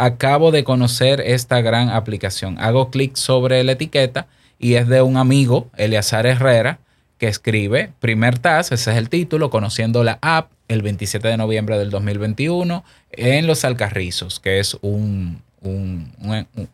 Acabo 0.00 0.52
de 0.52 0.62
conocer 0.62 1.20
esta 1.20 1.60
gran 1.60 1.88
aplicación. 1.90 2.56
Hago 2.60 2.88
clic 2.90 3.16
sobre 3.16 3.64
la 3.64 3.72
etiqueta 3.72 4.28
y 4.58 4.74
es 4.74 4.86
de 4.86 5.02
un 5.02 5.16
amigo, 5.16 5.68
Eleazar 5.76 6.24
Herrera, 6.26 6.78
que 7.18 7.26
escribe 7.26 7.90
primer 7.98 8.38
TAS, 8.38 8.70
ese 8.70 8.92
es 8.92 8.96
el 8.96 9.08
título, 9.08 9.50
conociendo 9.50 10.04
la 10.04 10.18
app 10.22 10.52
el 10.68 10.82
27 10.82 11.26
de 11.26 11.36
noviembre 11.36 11.76
del 11.78 11.90
2021 11.90 12.84
en 13.10 13.46
Los 13.48 13.64
Alcarrizos, 13.64 14.38
que 14.38 14.60
es 14.60 14.76
un, 14.82 15.42
un, 15.62 16.12
un- 16.22 16.68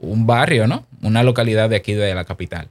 un 0.00 0.26
barrio, 0.26 0.66
¿no? 0.66 0.86
Una 1.02 1.22
localidad 1.22 1.68
de 1.68 1.76
aquí 1.76 1.92
de 1.92 2.14
la 2.14 2.24
capital. 2.24 2.68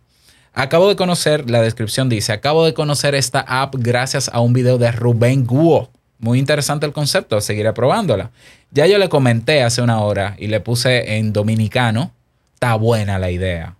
Acabo 0.53 0.89
de 0.89 0.95
conocer, 0.95 1.49
la 1.49 1.61
descripción 1.61 2.09
dice, 2.09 2.33
acabo 2.33 2.65
de 2.65 2.73
conocer 2.73 3.13
esta 3.15 3.39
app 3.41 3.75
gracias 3.77 4.29
a 4.33 4.39
un 4.41 4.51
video 4.53 4.77
de 4.79 4.91
Rubén 4.91 5.45
Guo. 5.45 5.91
Muy 6.21 6.37
interesante 6.37 6.85
el 6.85 6.93
concepto, 6.93 7.41
seguiré 7.41 7.73
probándola. 7.73 8.29
Ya 8.69 8.85
yo 8.85 8.99
le 8.99 9.09
comenté 9.09 9.63
hace 9.63 9.81
una 9.81 9.99
hora 10.01 10.35
y 10.37 10.47
le 10.47 10.59
puse 10.59 11.17
en 11.17 11.33
dominicano, 11.33 12.13
está 12.53 12.75
buena 12.75 13.17
la 13.17 13.31
idea. 13.31 13.75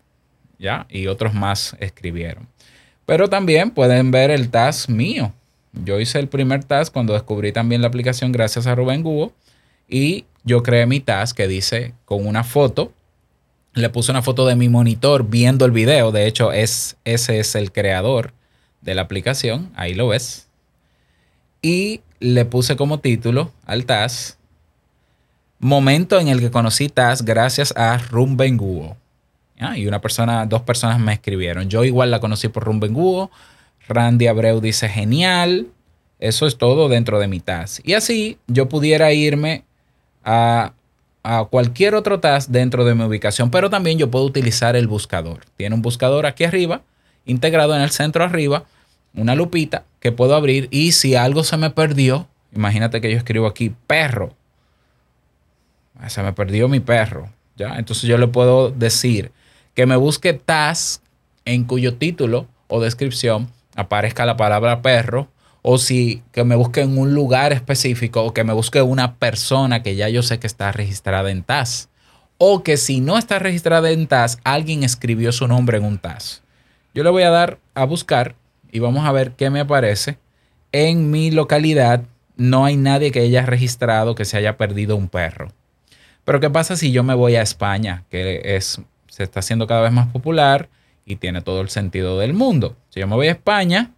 ¿Ya? 0.58 0.88
Y 0.90 1.06
otros 1.06 1.36
más 1.36 1.76
escribieron. 1.80 2.48
Pero 3.06 3.30
también 3.30 3.70
pueden 3.70 4.10
ver 4.10 4.32
el 4.32 4.50
task 4.50 4.90
mío. 4.90 5.34
Yo 5.72 6.00
hice 6.00 6.18
el 6.18 6.30
primer 6.30 6.64
task 6.64 6.92
cuando 6.92 7.14
descubrí 7.14 7.52
también 7.52 7.82
la 7.82 7.90
aplicación 7.90 8.32
gracias 8.32 8.66
a 8.66 8.74
Rubén 8.74 9.04
Guo. 9.04 9.34
Y 9.88 10.26
yo 10.44 10.64
creé 10.64 10.88
mi 10.88 11.00
task 11.00 11.38
que 11.38 11.48
dice 11.48 11.94
con 12.06 12.26
una 12.26 12.44
foto. 12.44 12.92
Le 13.74 13.90
puse 13.90 14.12
una 14.12 14.24
foto 14.24 14.48
de 14.48 14.56
mi 14.56 14.68
monitor 14.68 15.30
viendo 15.30 15.66
el 15.66 15.72
video. 15.72 16.12
De 16.12 16.26
hecho, 16.26 16.52
es, 16.52 16.98
ese 17.06 17.40
es 17.40 17.54
el 17.54 17.72
creador 17.72 18.34
de 18.82 18.96
la 18.96 19.04
aplicación. 19.04 19.72
Ahí 19.76 19.94
lo 19.94 20.08
ves. 20.08 20.48
Y 21.62 22.02
le 22.22 22.46
puse 22.46 22.78
como 22.78 23.00
título 23.00 23.52
al 23.66 23.86
task. 23.86 24.38
Momento 25.60 26.20
en 26.20 26.30
el 26.30 26.40
que 26.40 26.52
conocí 26.52 26.88
TAS 26.88 27.24
gracias 27.24 27.74
a 27.76 27.98
Rumben 27.98 28.58
Guo. 28.58 28.96
¿Ya? 29.60 29.78
Y 29.78 29.88
una 29.88 30.02
persona, 30.02 30.46
dos 30.46 30.62
personas 30.62 31.00
me 31.00 31.14
escribieron. 31.14 31.70
Yo 31.70 31.84
igual 31.84 32.10
la 32.10 32.20
conocí 32.20 32.48
por 32.48 32.64
Rumben 32.64 32.94
Guo. 32.94 33.30
Randy 33.88 34.28
Abreu 34.28 34.62
dice 34.62 34.88
genial. 34.88 35.68
Eso 36.20 36.46
es 36.46 36.58
todo 36.58 36.88
dentro 36.88 37.20
de 37.20 37.28
mi 37.28 37.40
TAS. 37.40 37.82
Y 37.84 37.94
así 37.94 38.38
yo 38.48 38.70
pudiera 38.70 39.12
irme 39.12 39.64
a, 40.24 40.74
a 41.24 41.46
cualquier 41.46 41.96
otro 41.96 42.20
task 42.20 42.50
dentro 42.50 42.86
de 42.86 42.94
mi 42.94 43.04
ubicación, 43.04 43.50
pero 43.50 43.72
también 43.72 43.98
yo 43.98 44.12
puedo 44.12 44.26
utilizar 44.26 44.76
el 44.76 44.88
buscador. 44.88 45.42
Tiene 45.58 45.74
un 45.74 45.82
buscador 45.82 46.28
aquí 46.28 46.44
arriba, 46.44 46.82
integrado 47.26 47.76
en 47.76 47.82
el 47.82 47.90
centro 47.90 48.24
arriba, 48.24 48.66
una 49.16 49.36
lupita 49.36 49.86
que 50.00 50.12
puedo 50.12 50.36
abrir 50.36 50.68
y 50.72 50.94
si 50.94 51.16
algo 51.16 51.44
se 51.44 51.58
me 51.58 51.70
perdió, 51.70 52.28
imagínate 52.54 53.02
que 53.02 53.12
yo 53.12 53.18
escribo 53.18 53.48
aquí 53.48 53.74
perro. 53.88 54.34
Ah, 56.00 56.10
Se 56.10 56.24
me 56.24 56.34
perdió 56.34 56.68
mi 56.68 56.80
perro, 56.80 57.30
¿ya? 57.56 57.76
Entonces 57.78 58.04
yo 58.04 58.18
le 58.18 58.28
puedo 58.28 58.72
decir 58.72 59.32
que 59.76 59.86
me 59.86 59.96
busque 59.96 60.34
task 60.34 61.02
en 61.46 61.66
cuyo 61.66 61.96
título 61.96 62.48
o 62.68 62.82
descripción 62.82 63.50
aparezca 63.76 64.26
la 64.26 64.38
palabra 64.38 64.82
perro 64.82 65.28
o 65.62 65.78
si 65.78 66.24
que 66.32 66.44
me 66.44 66.56
busque 66.56 66.82
en 66.82 66.98
un 66.98 67.14
lugar 67.14 67.54
específico 67.54 68.24
o 68.24 68.34
que 68.34 68.44
me 68.44 68.54
busque 68.54 68.82
una 68.82 69.16
persona 69.16 69.84
que 69.84 69.96
ya 69.96 70.10
yo 70.10 70.24
sé 70.24 70.40
que 70.40 70.48
está 70.48 70.72
registrada 70.72 71.32
en 71.32 71.44
TAS. 71.44 71.90
O 72.38 72.64
que 72.64 72.78
si 72.78 73.02
no 73.02 73.20
está 73.20 73.38
registrada 73.38 73.92
en 73.92 74.08
TAS, 74.08 74.40
alguien 74.44 74.84
escribió 74.84 75.32
su 75.32 75.48
nombre 75.48 75.78
en 75.78 75.86
un 75.86 76.00
TAS. 76.00 76.42
Yo 76.96 77.04
le 77.04 77.12
voy 77.12 77.24
a 77.24 77.30
dar 77.30 77.60
a 77.76 77.86
buscar 77.86 78.36
y 78.72 78.80
vamos 78.80 79.06
a 79.06 79.12
ver 79.12 79.32
qué 79.32 79.50
me 79.50 79.60
aparece. 79.60 80.18
En 80.72 81.12
mi 81.12 81.32
localidad 81.32 82.04
no 82.38 82.66
hay 82.66 82.78
nadie 82.78 83.12
que 83.12 83.20
haya 83.20 83.46
registrado 83.46 84.16
que 84.16 84.26
se 84.26 84.38
haya 84.38 84.58
perdido 84.58 84.96
un 84.96 85.10
perro. 85.10 85.52
Pero 86.24 86.40
¿qué 86.40 86.50
pasa 86.50 86.76
si 86.76 86.92
yo 86.92 87.04
me 87.04 87.14
voy 87.14 87.36
a 87.36 87.42
España, 87.42 88.06
que 88.10 88.56
es 88.56 88.82
se 89.12 89.24
está 89.24 89.42
haciendo 89.42 89.68
cada 89.68 89.82
vez 89.82 89.92
más 89.92 90.08
popular 90.08 90.70
y 91.06 91.18
tiene 91.18 91.42
todo 91.42 91.60
el 91.60 91.70
sentido 91.70 92.18
del 92.18 92.34
mundo. 92.34 92.78
Si 92.90 93.02
yo 93.02 93.08
me 93.08 93.16
voy 93.16 93.28
a 93.28 93.32
España 93.32 93.92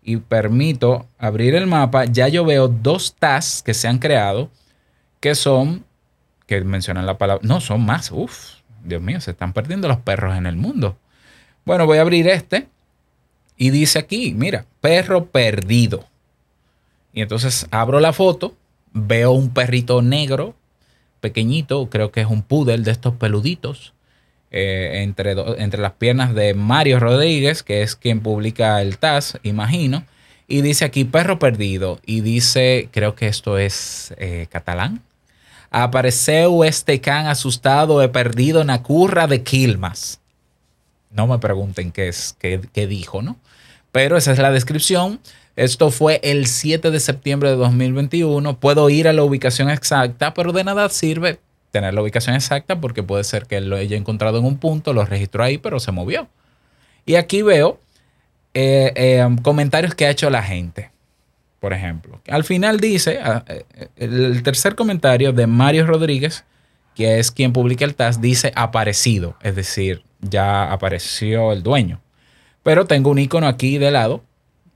y 0.00 0.18
permito 0.18 1.06
abrir 1.18 1.56
el 1.56 1.66
mapa, 1.66 2.04
ya 2.04 2.28
yo 2.28 2.44
veo 2.44 2.68
dos 2.68 3.16
TAS 3.18 3.62
que 3.64 3.74
se 3.74 3.88
han 3.88 3.98
creado 3.98 4.48
que 5.18 5.34
son, 5.34 5.84
que 6.46 6.60
mencionan 6.60 7.04
la 7.04 7.18
palabra, 7.18 7.44
no, 7.44 7.60
son 7.60 7.84
más, 7.84 8.12
uff, 8.12 8.60
Dios 8.84 9.02
mío, 9.02 9.20
se 9.20 9.32
están 9.32 9.52
perdiendo 9.52 9.88
los 9.88 9.98
perros 9.98 10.36
en 10.36 10.46
el 10.46 10.54
mundo. 10.54 10.96
Bueno, 11.64 11.86
voy 11.86 11.98
a 11.98 12.02
abrir 12.02 12.28
este 12.28 12.68
y 13.58 13.70
dice 13.70 13.98
aquí, 13.98 14.32
mira, 14.34 14.64
perro 14.80 15.26
perdido. 15.26 16.06
Y 17.12 17.22
entonces 17.22 17.66
abro 17.72 17.98
la 17.98 18.12
foto, 18.12 18.54
veo 18.92 19.32
un 19.32 19.52
perrito 19.52 20.00
negro, 20.00 20.54
pequeñito, 21.20 21.90
creo 21.90 22.12
que 22.12 22.20
es 22.20 22.28
un 22.28 22.42
poodle 22.42 22.78
de 22.78 22.92
estos 22.92 23.14
peluditos, 23.16 23.92
eh, 24.52 25.02
entre, 25.02 25.32
entre 25.58 25.82
las 25.82 25.92
piernas 25.92 26.34
de 26.34 26.54
Mario 26.54 27.00
Rodríguez, 27.00 27.64
que 27.64 27.82
es 27.82 27.96
quien 27.96 28.20
publica 28.20 28.80
el 28.80 28.98
TAS, 28.98 29.38
imagino. 29.42 30.04
Y 30.46 30.62
dice 30.62 30.84
aquí 30.84 31.04
perro 31.04 31.40
perdido. 31.40 32.00
Y 32.06 32.20
dice, 32.20 32.88
creo 32.92 33.16
que 33.16 33.26
esto 33.26 33.58
es 33.58 34.14
eh, 34.18 34.46
catalán. 34.50 35.02
Apareceu 35.70 36.64
este 36.64 37.00
can 37.00 37.26
asustado, 37.26 38.00
he 38.02 38.08
perdido 38.08 38.62
en 38.62 38.68
la 38.68 38.82
curra 38.82 39.26
de 39.26 39.42
Quilmas. 39.42 40.20
No 41.10 41.26
me 41.26 41.38
pregunten 41.38 41.90
qué 41.92 42.08
es, 42.08 42.34
qué 42.38 42.86
dijo, 42.86 43.20
¿no? 43.20 43.36
Pero 43.92 44.16
esa 44.16 44.32
es 44.32 44.38
la 44.38 44.50
descripción. 44.50 45.20
Esto 45.56 45.90
fue 45.90 46.20
el 46.22 46.46
7 46.46 46.90
de 46.90 47.00
septiembre 47.00 47.50
de 47.50 47.56
2021. 47.56 48.60
Puedo 48.60 48.90
ir 48.90 49.08
a 49.08 49.12
la 49.12 49.24
ubicación 49.24 49.70
exacta, 49.70 50.34
pero 50.34 50.52
de 50.52 50.64
nada 50.64 50.88
sirve 50.88 51.40
tener 51.70 51.94
la 51.94 52.02
ubicación 52.02 52.34
exacta 52.34 52.80
porque 52.80 53.02
puede 53.02 53.24
ser 53.24 53.46
que 53.46 53.60
lo 53.60 53.76
haya 53.76 53.96
encontrado 53.96 54.38
en 54.38 54.44
un 54.44 54.58
punto, 54.58 54.92
lo 54.92 55.04
registró 55.04 55.44
ahí, 55.44 55.58
pero 55.58 55.80
se 55.80 55.92
movió. 55.92 56.28
Y 57.06 57.16
aquí 57.16 57.42
veo 57.42 57.80
eh, 58.54 58.92
eh, 58.94 59.36
comentarios 59.42 59.94
que 59.94 60.06
ha 60.06 60.10
hecho 60.10 60.30
la 60.30 60.42
gente. 60.42 60.90
Por 61.60 61.72
ejemplo, 61.72 62.20
al 62.28 62.44
final 62.44 62.78
dice, 62.78 63.18
ah, 63.22 63.44
eh, 63.48 63.64
el 63.96 64.42
tercer 64.42 64.76
comentario 64.76 65.32
de 65.32 65.46
Mario 65.46 65.86
Rodríguez, 65.86 66.44
que 66.94 67.18
es 67.18 67.32
quien 67.32 67.52
publica 67.52 67.84
el 67.84 67.94
TAS, 67.94 68.20
dice 68.20 68.52
aparecido, 68.54 69.36
es 69.42 69.56
decir, 69.56 70.02
ya 70.20 70.72
apareció 70.72 71.52
el 71.52 71.62
dueño. 71.62 72.00
Pero 72.68 72.84
tengo 72.84 73.08
un 73.08 73.18
icono 73.18 73.46
aquí 73.46 73.78
de 73.78 73.90
lado 73.90 74.22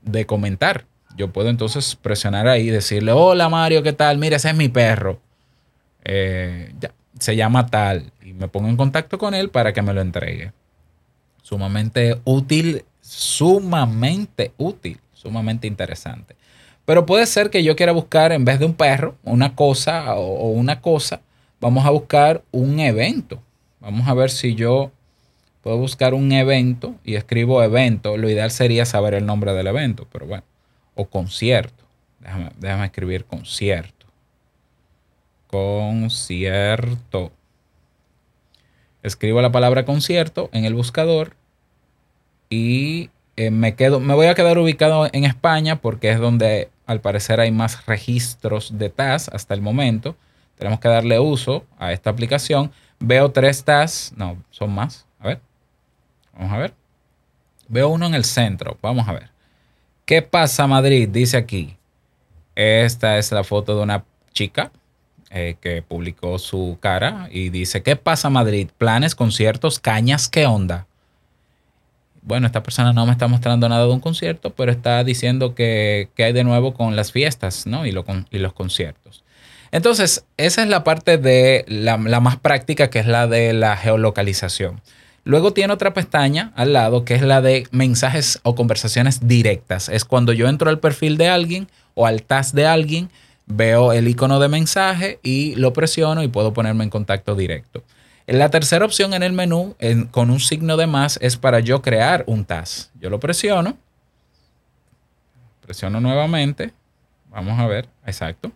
de 0.01 0.25
comentar. 0.25 0.85
Yo 1.15 1.31
puedo 1.31 1.49
entonces 1.51 1.95
presionar 1.95 2.47
ahí 2.47 2.69
y 2.69 2.71
decirle, 2.71 3.11
hola 3.11 3.49
Mario, 3.49 3.83
¿qué 3.83 3.93
tal? 3.93 4.17
Mira, 4.17 4.37
ese 4.37 4.49
es 4.49 4.55
mi 4.55 4.67
perro. 4.67 5.21
Eh, 6.03 6.73
ya, 6.79 6.91
se 7.19 7.35
llama 7.35 7.67
tal. 7.67 8.11
Y 8.25 8.33
me 8.33 8.47
pongo 8.47 8.67
en 8.67 8.77
contacto 8.77 9.19
con 9.19 9.35
él 9.35 9.51
para 9.51 9.73
que 9.73 9.83
me 9.83 9.93
lo 9.93 10.01
entregue. 10.01 10.53
Sumamente 11.43 12.19
útil, 12.23 12.83
sumamente 12.99 14.53
útil, 14.57 14.99
sumamente 15.13 15.67
interesante. 15.67 16.35
Pero 16.85 17.05
puede 17.05 17.27
ser 17.27 17.51
que 17.51 17.63
yo 17.63 17.75
quiera 17.75 17.91
buscar, 17.91 18.31
en 18.31 18.43
vez 18.43 18.57
de 18.57 18.65
un 18.65 18.73
perro, 18.73 19.17
una 19.21 19.53
cosa 19.53 20.15
o, 20.15 20.47
o 20.47 20.47
una 20.47 20.81
cosa, 20.81 21.21
vamos 21.61 21.85
a 21.85 21.91
buscar 21.91 22.41
un 22.49 22.79
evento. 22.79 23.39
Vamos 23.79 24.07
a 24.07 24.15
ver 24.15 24.31
si 24.31 24.55
yo 24.55 24.91
puedo 25.63 25.77
buscar 25.77 26.13
un 26.13 26.31
evento 26.33 26.95
y 27.03 27.15
escribo 27.15 27.63
evento. 27.63 28.17
Lo 28.17 28.29
ideal 28.29 28.51
sería 28.51 28.85
saber 28.85 29.13
el 29.13 29.25
nombre 29.25 29.53
del 29.53 29.67
evento, 29.67 30.05
pero 30.11 30.27
bueno. 30.27 30.43
O 30.93 31.05
concierto. 31.05 31.83
Déjame, 32.59 32.85
escribir 32.85 33.25
concierto. 33.25 34.05
Concierto. 35.47 37.31
Escribo 39.01 39.41
la 39.41 39.51
palabra 39.51 39.85
concierto 39.85 40.49
en 40.53 40.65
el 40.65 40.73
buscador 40.75 41.35
y 42.49 43.09
eh, 43.35 43.49
me 43.49 43.75
quedo, 43.75 43.99
me 43.99 44.13
voy 44.13 44.27
a 44.27 44.35
quedar 44.35 44.57
ubicado 44.57 45.09
en 45.11 45.25
España 45.25 45.81
porque 45.81 46.11
es 46.11 46.19
donde 46.19 46.69
al 46.85 47.01
parecer 47.01 47.39
hay 47.39 47.51
más 47.51 47.85
registros 47.85 48.77
de 48.77 48.89
TAS 48.89 49.29
hasta 49.29 49.53
el 49.53 49.61
momento. 49.61 50.15
Tenemos 50.57 50.79
que 50.79 50.87
darle 50.87 51.19
uso 51.19 51.65
a 51.79 51.91
esta 51.91 52.09
aplicación. 52.09 52.71
Veo 52.99 53.31
tres 53.31 53.63
TAS, 53.63 54.13
no, 54.15 54.37
son 54.51 54.71
más. 54.71 55.05
A 55.19 55.27
ver, 55.27 55.41
vamos 56.33 56.53
a 56.53 56.57
ver. 56.57 56.73
Veo 57.67 57.89
uno 57.89 58.05
en 58.05 58.13
el 58.13 58.25
centro, 58.25 58.77
vamos 58.81 59.07
a 59.07 59.13
ver. 59.13 59.29
¿Qué 60.05 60.21
pasa 60.21 60.67
Madrid? 60.67 61.07
Dice 61.09 61.37
aquí. 61.37 61.77
Esta 62.55 63.17
es 63.17 63.31
la 63.31 63.43
foto 63.43 63.75
de 63.75 63.83
una 63.83 64.03
chica 64.31 64.71
eh, 65.31 65.55
que 65.59 65.81
publicó 65.81 66.37
su 66.37 66.77
cara 66.79 67.27
y 67.31 67.49
dice, 67.49 67.81
¿qué 67.81 67.95
pasa 67.95 68.29
Madrid? 68.29 68.69
Planes, 68.77 69.15
conciertos, 69.15 69.79
cañas, 69.79 70.29
¿qué 70.29 70.45
onda? 70.45 70.85
Bueno, 72.21 72.45
esta 72.45 72.61
persona 72.61 72.93
no 72.93 73.05
me 73.05 73.11
está 73.11 73.27
mostrando 73.27 73.67
nada 73.67 73.85
de 73.85 73.91
un 73.91 73.99
concierto, 73.99 74.51
pero 74.51 74.71
está 74.71 75.03
diciendo 75.03 75.55
que, 75.55 76.09
que 76.15 76.25
hay 76.25 76.33
de 76.33 76.43
nuevo 76.43 76.73
con 76.73 76.95
las 76.95 77.11
fiestas, 77.11 77.65
¿no? 77.65 77.85
Y, 77.85 77.91
los 77.91 78.53
conciertos. 78.53 79.23
Entonces, 79.71 80.25
esa 80.37 80.61
es 80.61 80.69
la 80.69 80.83
parte 80.83 81.17
de 81.17 81.65
la 81.67 81.97
más 81.97 82.37
práctica, 82.37 82.89
que 82.89 82.99
es 82.99 83.07
la 83.07 83.27
de 83.27 83.53
la 83.53 83.75
geolocalización. 83.75 84.81
Luego 85.25 85.53
tiene 85.53 85.73
otra 85.73 85.93
pestaña 85.93 86.51
al 86.55 86.73
lado, 86.73 87.05
que 87.05 87.15
es 87.15 87.21
la 87.21 87.41
de 87.41 87.65
mensajes 87.71 88.39
o 88.43 88.55
conversaciones 88.55 89.25
directas. 89.27 89.87
Es 89.89 90.03
cuando 90.05 90.33
yo 90.33 90.49
entro 90.49 90.69
al 90.69 90.79
perfil 90.79 91.17
de 91.17 91.29
alguien 91.29 91.67
o 91.95 92.05
al 92.05 92.23
TAS 92.23 92.53
de 92.53 92.67
alguien, 92.67 93.09
veo 93.45 93.93
el 93.93 94.07
icono 94.07 94.39
de 94.39 94.49
mensaje 94.49 95.19
y 95.23 95.55
lo 95.55 95.71
presiono 95.73 96.23
y 96.23 96.27
puedo 96.27 96.53
ponerme 96.53 96.83
en 96.83 96.89
contacto 96.89 97.35
directo. 97.35 97.83
La 98.27 98.49
tercera 98.49 98.85
opción 98.85 99.13
en 99.13 99.23
el 99.23 99.33
menú, 99.33 99.75
en- 99.79 100.05
con 100.07 100.29
un 100.29 100.39
signo 100.39 100.77
de 100.77 100.87
más, 100.87 101.17
es 101.21 101.37
para 101.37 101.59
yo 101.59 101.81
crear 101.81 102.23
un 102.27 102.45
TAS. 102.45 102.91
Yo 102.99 103.09
lo 103.09 103.19
presiono, 103.19 103.77
presiono 105.61 105.99
nuevamente, 106.01 106.73
vamos 107.29 107.59
a 107.59 107.67
ver, 107.67 107.87
exacto. 108.05 108.51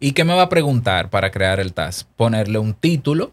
¿Y 0.00 0.12
qué 0.12 0.24
me 0.24 0.34
va 0.34 0.42
a 0.42 0.48
preguntar 0.48 1.08
para 1.10 1.30
crear 1.30 1.60
el 1.60 1.72
TAS? 1.72 2.06
Ponerle 2.16 2.58
un 2.58 2.74
título, 2.74 3.32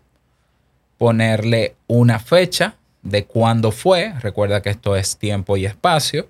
ponerle 1.02 1.74
una 1.88 2.20
fecha 2.20 2.76
de 3.02 3.26
cuándo 3.26 3.72
fue, 3.72 4.14
recuerda 4.20 4.62
que 4.62 4.70
esto 4.70 4.96
es 4.96 5.18
tiempo 5.18 5.58
y 5.58 5.66
espacio, 5.66 6.28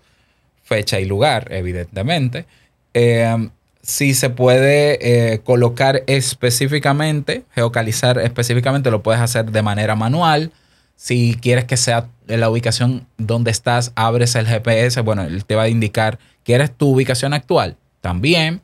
fecha 0.64 0.98
y 1.02 1.04
lugar, 1.04 1.50
evidentemente. 1.52 2.46
Eh, 2.94 3.50
si 3.82 4.14
se 4.14 4.30
puede 4.30 5.34
eh, 5.34 5.40
colocar 5.40 6.04
específicamente, 6.08 7.44
geocalizar 7.54 8.18
específicamente, 8.20 8.92
lo 8.92 9.04
puedes 9.04 9.20
hacer 9.20 9.52
de 9.52 9.62
manera 9.62 9.98
manual. 9.98 10.54
Si 10.96 11.38
quieres 11.42 11.66
que 11.66 11.76
sea 11.76 12.08
la 12.28 12.50
ubicación 12.50 13.06
donde 13.18 13.52
estás, 13.52 13.92
abres 13.96 14.36
el 14.36 14.48
GPS, 14.48 15.02
bueno, 15.02 15.24
él 15.24 15.44
te 15.44 15.56
va 15.56 15.64
a 15.64 15.68
indicar, 15.68 16.18
¿quieres 16.46 16.72
tu 16.72 16.94
ubicación 16.94 17.34
actual? 17.34 17.76
También. 18.00 18.62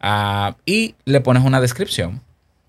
Ah, 0.00 0.56
y 0.64 0.94
le 1.04 1.20
pones 1.20 1.44
una 1.44 1.60
descripción, 1.60 2.22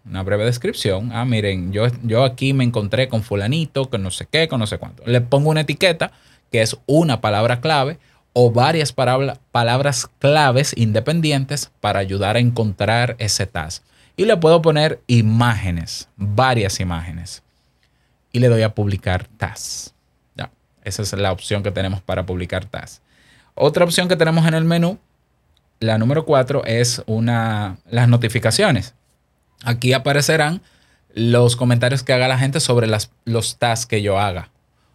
una 0.05 0.23
breve 0.23 0.45
descripción. 0.45 1.11
Ah, 1.13 1.25
miren, 1.25 1.71
yo, 1.71 1.87
yo 2.03 2.23
aquí 2.23 2.53
me 2.53 2.63
encontré 2.63 3.07
con 3.07 3.23
fulanito, 3.23 3.89
con 3.89 4.03
no 4.03 4.11
sé 4.11 4.27
qué, 4.29 4.47
con 4.47 4.59
no 4.59 4.67
sé 4.67 4.77
cuánto. 4.77 5.03
Le 5.05 5.21
pongo 5.21 5.49
una 5.49 5.61
etiqueta 5.61 6.11
que 6.51 6.61
es 6.61 6.77
una 6.85 7.21
palabra 7.21 7.61
clave 7.61 7.97
o 8.33 8.51
varias 8.51 8.91
palabra- 8.91 9.37
palabras 9.51 10.09
claves 10.19 10.73
independientes 10.77 11.71
para 11.79 11.99
ayudar 11.99 12.35
a 12.35 12.39
encontrar 12.39 13.15
ese 13.19 13.45
TAS. 13.47 13.83
Y 14.17 14.25
le 14.25 14.37
puedo 14.37 14.61
poner 14.61 15.01
imágenes, 15.07 16.09
varias 16.17 16.79
imágenes. 16.79 17.41
Y 18.31 18.39
le 18.39 18.49
doy 18.49 18.61
a 18.63 18.73
publicar 18.75 19.27
TAS. 19.37 19.93
Ya, 20.35 20.51
esa 20.83 21.01
es 21.01 21.13
la 21.13 21.31
opción 21.31 21.63
que 21.63 21.71
tenemos 21.71 22.01
para 22.01 22.25
publicar 22.25 22.65
TAS. 22.65 23.01
Otra 23.55 23.85
opción 23.85 24.07
que 24.07 24.15
tenemos 24.15 24.45
en 24.47 24.53
el 24.55 24.65
menú, 24.65 24.99
la 25.79 25.97
número 25.97 26.25
4, 26.25 26.65
es 26.65 27.01
una, 27.05 27.77
las 27.89 28.07
notificaciones. 28.07 28.95
Aquí 29.63 29.93
aparecerán 29.93 30.61
los 31.13 31.55
comentarios 31.55 32.03
que 32.03 32.13
haga 32.13 32.27
la 32.27 32.37
gente 32.37 32.59
sobre 32.59 32.87
los 33.25 33.57
tasks 33.57 33.85
que 33.85 34.01
yo 34.01 34.19
haga. 34.19 34.49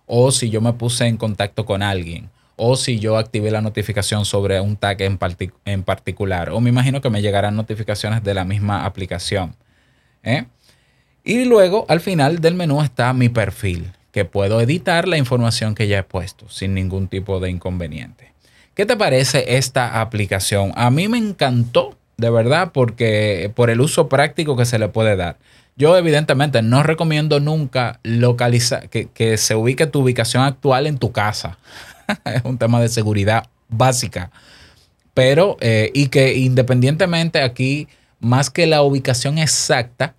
O 0.06 0.30
si 0.30 0.50
yo 0.50 0.60
me 0.60 0.72
puse 0.72 1.06
en 1.06 1.16
contacto 1.16 1.64
con 1.64 1.82
alguien. 1.82 2.30
O 2.56 2.76
si 2.76 2.98
yo 2.98 3.18
activé 3.18 3.50
la 3.50 3.60
notificación 3.60 4.24
sobre 4.24 4.60
un 4.60 4.76
tag 4.76 5.00
en, 5.02 5.18
en 5.64 5.82
particular. 5.82 6.50
O 6.50 6.60
me 6.60 6.70
imagino 6.70 7.00
que 7.00 7.10
me 7.10 7.22
llegarán 7.22 7.56
notificaciones 7.56 8.22
de 8.24 8.34
la 8.34 8.44
misma 8.44 8.84
aplicación. 8.84 9.54
¿eh? 10.22 10.46
Y 11.24 11.44
luego 11.44 11.84
al 11.88 12.00
final 12.00 12.40
del 12.40 12.54
menú 12.54 12.80
está 12.80 13.12
mi 13.12 13.28
perfil, 13.28 13.92
que 14.12 14.24
puedo 14.24 14.62
editar 14.62 15.06
la 15.06 15.18
información 15.18 15.74
que 15.74 15.86
ya 15.86 15.98
he 15.98 16.02
puesto 16.02 16.48
sin 16.48 16.72
ningún 16.72 17.08
tipo 17.08 17.38
de 17.38 17.50
inconveniente. 17.50 18.32
¿Qué 18.74 18.86
te 18.86 18.96
parece 18.96 19.56
esta 19.58 20.00
aplicación? 20.00 20.72
A 20.74 20.90
mí 20.90 21.06
me 21.06 21.18
encantó, 21.18 21.97
de 22.18 22.30
verdad, 22.30 22.72
porque 22.72 23.50
por 23.54 23.70
el 23.70 23.80
uso 23.80 24.08
práctico 24.08 24.56
que 24.56 24.66
se 24.66 24.78
le 24.78 24.88
puede 24.88 25.16
dar. 25.16 25.38
Yo 25.76 25.96
evidentemente 25.96 26.60
no 26.60 26.82
recomiendo 26.82 27.38
nunca 27.38 28.00
localizar, 28.02 28.88
que, 28.90 29.06
que 29.06 29.36
se 29.36 29.54
ubique 29.54 29.86
tu 29.86 30.00
ubicación 30.00 30.42
actual 30.42 30.88
en 30.88 30.98
tu 30.98 31.12
casa. 31.12 31.58
es 32.24 32.42
un 32.44 32.58
tema 32.58 32.80
de 32.80 32.88
seguridad 32.88 33.44
básica. 33.68 34.32
Pero, 35.14 35.56
eh, 35.60 35.92
y 35.94 36.08
que 36.08 36.34
independientemente 36.36 37.40
aquí, 37.40 37.86
más 38.18 38.50
que 38.50 38.66
la 38.66 38.82
ubicación 38.82 39.38
exacta, 39.38 40.14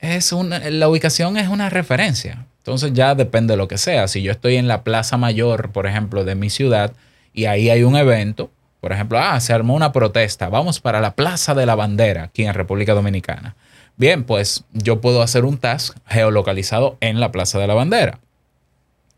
es 0.00 0.32
una, 0.32 0.58
la 0.58 0.88
ubicación 0.90 1.38
es 1.38 1.48
una 1.48 1.70
referencia. 1.70 2.46
Entonces 2.58 2.92
ya 2.92 3.14
depende 3.14 3.54
de 3.54 3.56
lo 3.56 3.68
que 3.68 3.78
sea. 3.78 4.08
Si 4.08 4.22
yo 4.22 4.32
estoy 4.32 4.56
en 4.56 4.68
la 4.68 4.84
Plaza 4.84 5.16
Mayor, 5.16 5.72
por 5.72 5.86
ejemplo, 5.86 6.24
de 6.24 6.34
mi 6.34 6.50
ciudad, 6.50 6.92
y 7.32 7.46
ahí 7.46 7.70
hay 7.70 7.82
un 7.82 7.96
evento, 7.96 8.50
por 8.84 8.92
ejemplo, 8.92 9.18
ah, 9.18 9.40
se 9.40 9.54
armó 9.54 9.72
una 9.72 9.92
protesta, 9.92 10.50
vamos 10.50 10.78
para 10.78 11.00
la 11.00 11.14
Plaza 11.14 11.54
de 11.54 11.64
la 11.64 11.74
Bandera, 11.74 12.24
aquí 12.24 12.44
en 12.44 12.52
República 12.52 12.92
Dominicana. 12.92 13.56
Bien, 13.96 14.24
pues 14.24 14.64
yo 14.74 15.00
puedo 15.00 15.22
hacer 15.22 15.46
un 15.46 15.56
task 15.56 15.96
geolocalizado 16.06 16.98
en 17.00 17.18
la 17.18 17.32
Plaza 17.32 17.58
de 17.58 17.66
la 17.66 17.72
Bandera. 17.72 18.20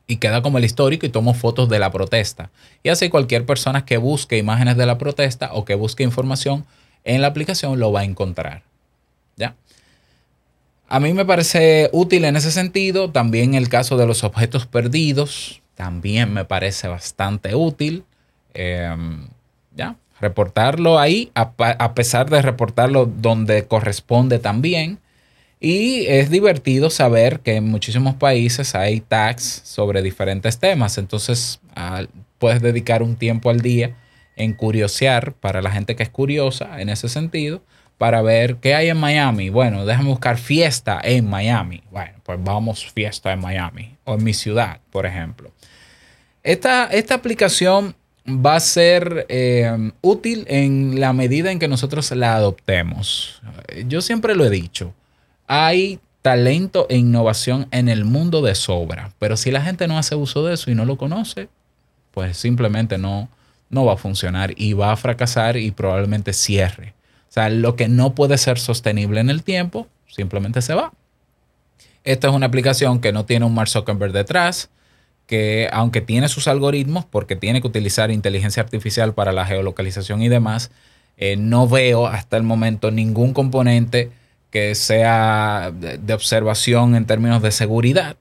Y 0.07 0.19
queda 0.19 0.41
como 0.41 0.59
el 0.59 0.65
histórico 0.65 1.05
y 1.05 1.09
tomo 1.09 1.35
fotos 1.35 1.69
de 1.69 1.81
la 1.81 1.91
protesta. 1.91 2.51
Y 2.85 2.91
así 2.91 3.09
cualquier 3.09 3.45
persona 3.45 3.85
que 3.85 3.97
busque 3.97 4.39
imágenes 4.39 4.77
de 4.77 4.87
la 4.87 4.99
protesta 4.99 5.51
o 5.53 5.65
que 5.65 5.75
busque 5.75 6.05
información 6.05 6.65
en 7.03 7.21
la 7.21 7.27
aplicación 7.27 7.81
lo 7.81 7.91
va 7.91 8.03
a 8.03 8.05
encontrar. 8.05 8.63
¿Ya? 9.35 9.57
A 10.89 11.01
mí 11.01 11.13
me 11.13 11.25
parece 11.25 11.91
útil 11.93 12.25
en 12.25 12.37
ese 12.37 12.53
sentido. 12.53 13.11
También 13.11 13.55
el 13.55 13.69
caso 13.69 13.97
de 13.97 14.07
los 14.07 14.23
objetos 14.23 14.65
perdidos. 14.65 15.61
También 15.75 16.33
me 16.33 16.45
parece 16.45 16.87
bastante 16.87 17.57
útil. 17.57 18.05
Eh, 18.55 18.95
ya, 19.77 19.97
reportarlo 20.21 20.99
ahí, 20.99 21.31
a, 21.35 21.95
pesar 21.95 22.31
de 22.31 22.43
reportarlo 22.43 23.07
donde 23.07 23.67
corresponde 23.67 24.39
también. 24.39 24.99
Y 25.61 26.07
es 26.07 26.31
divertido 26.31 26.91
saber 26.91 27.41
que 27.41 27.57
en 27.57 27.69
muchísimos 27.69 28.15
países 28.15 28.75
hay 28.75 29.01
tags 29.01 29.63
sobre 29.65 30.03
diferentes 30.03 30.59
temas. 30.59 30.99
Entonces 30.99 31.61
puedes 32.39 32.61
dedicar 32.61 33.03
un 33.03 33.17
tiempo 33.17 33.51
al 33.51 33.61
día 33.61 33.97
en 34.37 34.53
curiosear 34.53 35.33
para 35.33 35.63
la 35.63 35.71
gente 35.71 35.97
que 35.97 36.03
es 36.03 36.11
curiosa 36.11 36.81
en 36.81 36.91
ese 36.91 37.09
sentido, 37.09 37.63
para 37.97 38.21
ver 38.21 38.57
qué 38.57 38.75
hay 38.75 38.91
en 38.91 38.99
Miami. 38.99 39.49
Bueno, 39.49 39.87
déjame 39.87 40.11
buscar 40.11 40.37
fiesta 40.37 41.01
en 41.03 41.29
Miami. 41.29 41.83
Bueno, 41.91 42.19
pues 42.23 42.39
vamos 42.43 42.93
fiesta 42.93 43.33
en 43.33 43.41
Miami 43.41 43.97
o 44.05 44.15
en 44.15 44.25
mi 44.25 44.35
ciudad, 44.35 44.81
por 44.91 45.07
ejemplo. 45.07 45.51
Esta, 46.43 46.87
esta 46.87 47.15
aplicación 47.15 47.97
va 48.29 48.57
a 48.57 48.61
ser 48.61 49.27
eh, 49.29 49.93
útil 50.03 50.45
en 50.49 51.01
la 51.01 51.13
medida 51.13 51.53
en 51.53 51.59
que 51.59 51.69
nosotros 51.69 52.11
la 52.13 52.37
adoptemos. 52.37 53.41
Yo 53.87 54.01
siempre 54.01 54.35
lo 54.35 54.45
he 54.45 54.51
dicho, 54.51 54.95
hay 55.47 56.01
talento 56.23 56.87
e 56.89 56.97
innovación 56.97 57.69
en 57.71 57.89
el 57.89 58.05
mundo 58.05 58.43
de 58.43 58.55
sobra, 58.55 59.13
pero 59.19 59.37
si 59.37 59.51
la 59.51 59.63
gente 59.63 59.87
no 59.87 59.97
hace 59.99 60.17
uso 60.17 60.45
de 60.45 60.55
eso 60.55 60.71
y 60.71 60.75
no 60.75 60.85
lo 60.85 60.97
conoce, 60.97 61.49
pues 62.11 62.37
simplemente 62.37 62.99
no, 62.99 63.29
no 63.71 63.85
va 63.85 63.95
a 63.95 63.97
funcionar 63.97 64.53
y 64.57 64.73
va 64.73 64.93
a 64.93 64.97
fracasar 64.97 65.57
y 65.57 65.71
probablemente 65.71 66.33
cierre. 66.33 66.95
O 67.29 67.33
sea, 67.33 67.49
lo 67.49 67.77
que 67.77 67.89
no 67.89 68.15
puede 68.15 68.39
ser 68.39 68.59
sostenible 68.59 69.21
en 69.21 69.31
el 69.31 69.43
tiempo, 69.43 69.87
simplemente 70.09 70.63
se 70.63 70.75
va. 70.75 70.93
Esta 72.03 72.29
es 72.29 72.35
una 72.35 72.47
aplicación 72.47 73.01
que 73.01 73.13
no 73.13 73.25
tiene 73.25 73.45
un 73.45 73.55
Mark 73.55 73.69
Zuckerberg 73.69 74.13
detrás, 74.13 74.71
que 75.27 75.69
aunque 75.73 76.01
tiene 76.01 76.29
sus 76.29 76.49
algoritmos, 76.49 77.05
porque 77.05 77.37
tiene 77.37 77.61
que 77.61 77.67
utilizar 77.67 78.11
inteligencia 78.11 78.63
artificial 78.63 79.15
para 79.15 79.33
la 79.33 79.45
geolocalización 79.45 80.23
y 80.23 80.29
demás, 80.29 80.71
eh, 81.17 81.37
no 81.37 81.69
veo 81.69 82.07
hasta 82.07 82.37
el 82.37 82.43
momento 82.43 82.91
ningún 82.91 83.33
componente 83.33 84.11
que 84.51 84.75
sea 84.75 85.73
de, 85.75 86.15
observación 86.15 86.95
en 86.95 87.07
términos 87.07 87.43
de 87.43 87.51
seguridad, 87.51 88.17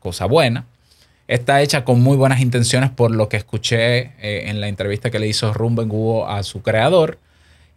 cosa 0.00 0.26
buena. 0.26 0.66
Está 1.28 1.62
hecha 1.62 1.84
con 1.84 2.00
muy 2.00 2.16
buenas 2.16 2.40
intenciones 2.40 2.90
por 2.90 3.12
lo 3.12 3.28
que 3.28 3.36
escuché 3.36 3.98
eh, 4.20 4.50
en 4.50 4.60
la 4.60 4.68
entrevista 4.68 5.10
que 5.10 5.20
le 5.20 5.28
hizo 5.28 5.52
Rumben 5.52 5.88
Guo 5.88 6.26
a 6.26 6.42
su 6.42 6.60
creador. 6.62 7.18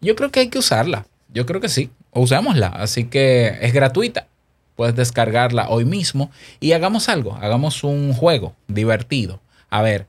Yo 0.02 0.16
creo 0.16 0.32
que 0.32 0.40
hay 0.40 0.48
que 0.50 0.58
usarla. 0.58 1.06
Yo 1.32 1.46
creo 1.46 1.62
que 1.62 1.70
sí. 1.70 1.92
Usémosla. 2.12 2.68
Así 2.68 3.06
que 3.06 3.60
es 3.62 3.74
gratuita. 3.74 4.28
Puedes 4.76 4.96
descargarla 4.96 5.70
hoy 5.70 5.86
mismo 5.86 6.32
y 6.60 6.72
hagamos 6.72 7.10
algo. 7.10 7.36
Hagamos 7.36 7.84
un 7.84 8.14
juego 8.14 8.56
divertido. 8.68 9.40
A 9.70 9.82
ver, 9.82 10.08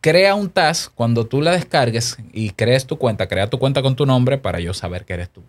crea 0.00 0.34
un 0.34 0.50
task 0.50 0.92
cuando 0.94 1.26
tú 1.26 1.40
la 1.40 1.52
descargues 1.52 2.18
y 2.32 2.50
crees 2.50 2.86
tu 2.86 2.98
cuenta. 2.98 3.28
Crea 3.28 3.48
tu 3.48 3.58
cuenta 3.58 3.82
con 3.82 3.96
tu 3.96 4.06
nombre 4.06 4.38
para 4.38 4.60
yo 4.60 4.74
saber 4.74 5.04
que 5.04 5.14
eres 5.14 5.30
tú. 5.30 5.42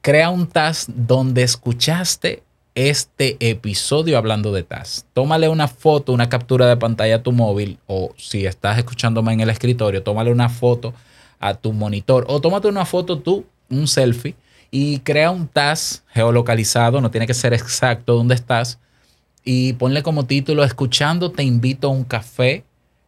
Crea 0.00 0.30
un 0.30 0.46
task 0.46 0.88
donde 0.88 1.42
escuchaste 1.42 2.42
este 2.74 3.36
episodio 3.40 4.16
hablando 4.16 4.52
de 4.52 4.62
TAS. 4.62 5.04
Tómale 5.12 5.48
una 5.48 5.66
foto, 5.66 6.12
una 6.12 6.28
captura 6.28 6.66
de 6.68 6.76
pantalla 6.76 7.16
a 7.16 7.22
tu 7.24 7.32
móvil 7.32 7.78
o 7.88 8.14
si 8.16 8.46
estás 8.46 8.78
escuchándome 8.78 9.32
en 9.32 9.40
el 9.40 9.50
escritorio, 9.50 10.04
tómale 10.04 10.30
una 10.30 10.48
foto 10.48 10.94
a 11.40 11.54
tu 11.54 11.72
monitor 11.72 12.24
o 12.28 12.40
tómate 12.40 12.68
una 12.68 12.86
foto 12.86 13.18
tú, 13.18 13.44
un 13.68 13.88
selfie 13.88 14.36
y 14.70 15.00
crea 15.00 15.30
un 15.30 15.48
TAS 15.48 16.04
geolocalizado, 16.08 17.00
no 17.00 17.10
tiene 17.10 17.26
que 17.26 17.34
ser 17.34 17.54
exacto 17.54 18.14
donde 18.14 18.34
estás 18.34 18.78
y 19.44 19.74
ponle 19.74 20.02
como 20.02 20.26
título 20.26 20.64
escuchando 20.64 21.30
te 21.30 21.42
invito 21.42 21.88
a 21.88 21.90
un 21.90 22.04
café 22.04 22.64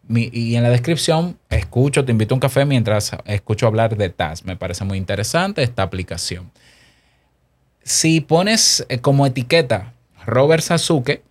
y 0.09 0.57
en 0.57 0.63
la 0.63 0.71
descripción 0.71 1.39
escucho 1.51 2.05
te 2.05 2.13
invito 2.13 2.35
a 2.35 2.37
un 2.37 2.41
café 2.41 2.65
mientras 2.65 3.13
escucho 3.27 3.67
hablar 3.67 3.97
de 3.97 4.09
TAS. 4.09 4.45
Me 4.45 4.57
parece 4.57 4.85
muy 4.85 4.99
interesante 4.99 5.63
esta 5.63 5.83
aplicación 5.83 6.51
si 7.83 8.21
pones 8.21 8.87
eh, 8.89 8.99
como 8.99 9.27
etiqueta 9.27 9.95
Robert 10.25 10.63
Sasuke, 10.63 11.23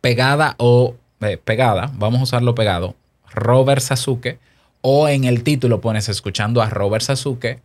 pegada 0.00 0.54
o 0.58 0.96
eh, 1.20 1.38
pegada, 1.42 1.90
vamos 1.94 2.20
a 2.20 2.24
usarlo 2.24 2.54
pegado, 2.54 2.96
Robert 3.32 3.80
Sasuke, 3.80 4.38
o 4.82 5.08
en 5.08 5.24
el 5.24 5.42
título 5.42 5.80
pones 5.80 6.08
escuchando 6.08 6.62
a 6.62 6.68
Robert 6.68 7.04
Sasuke, 7.04 7.60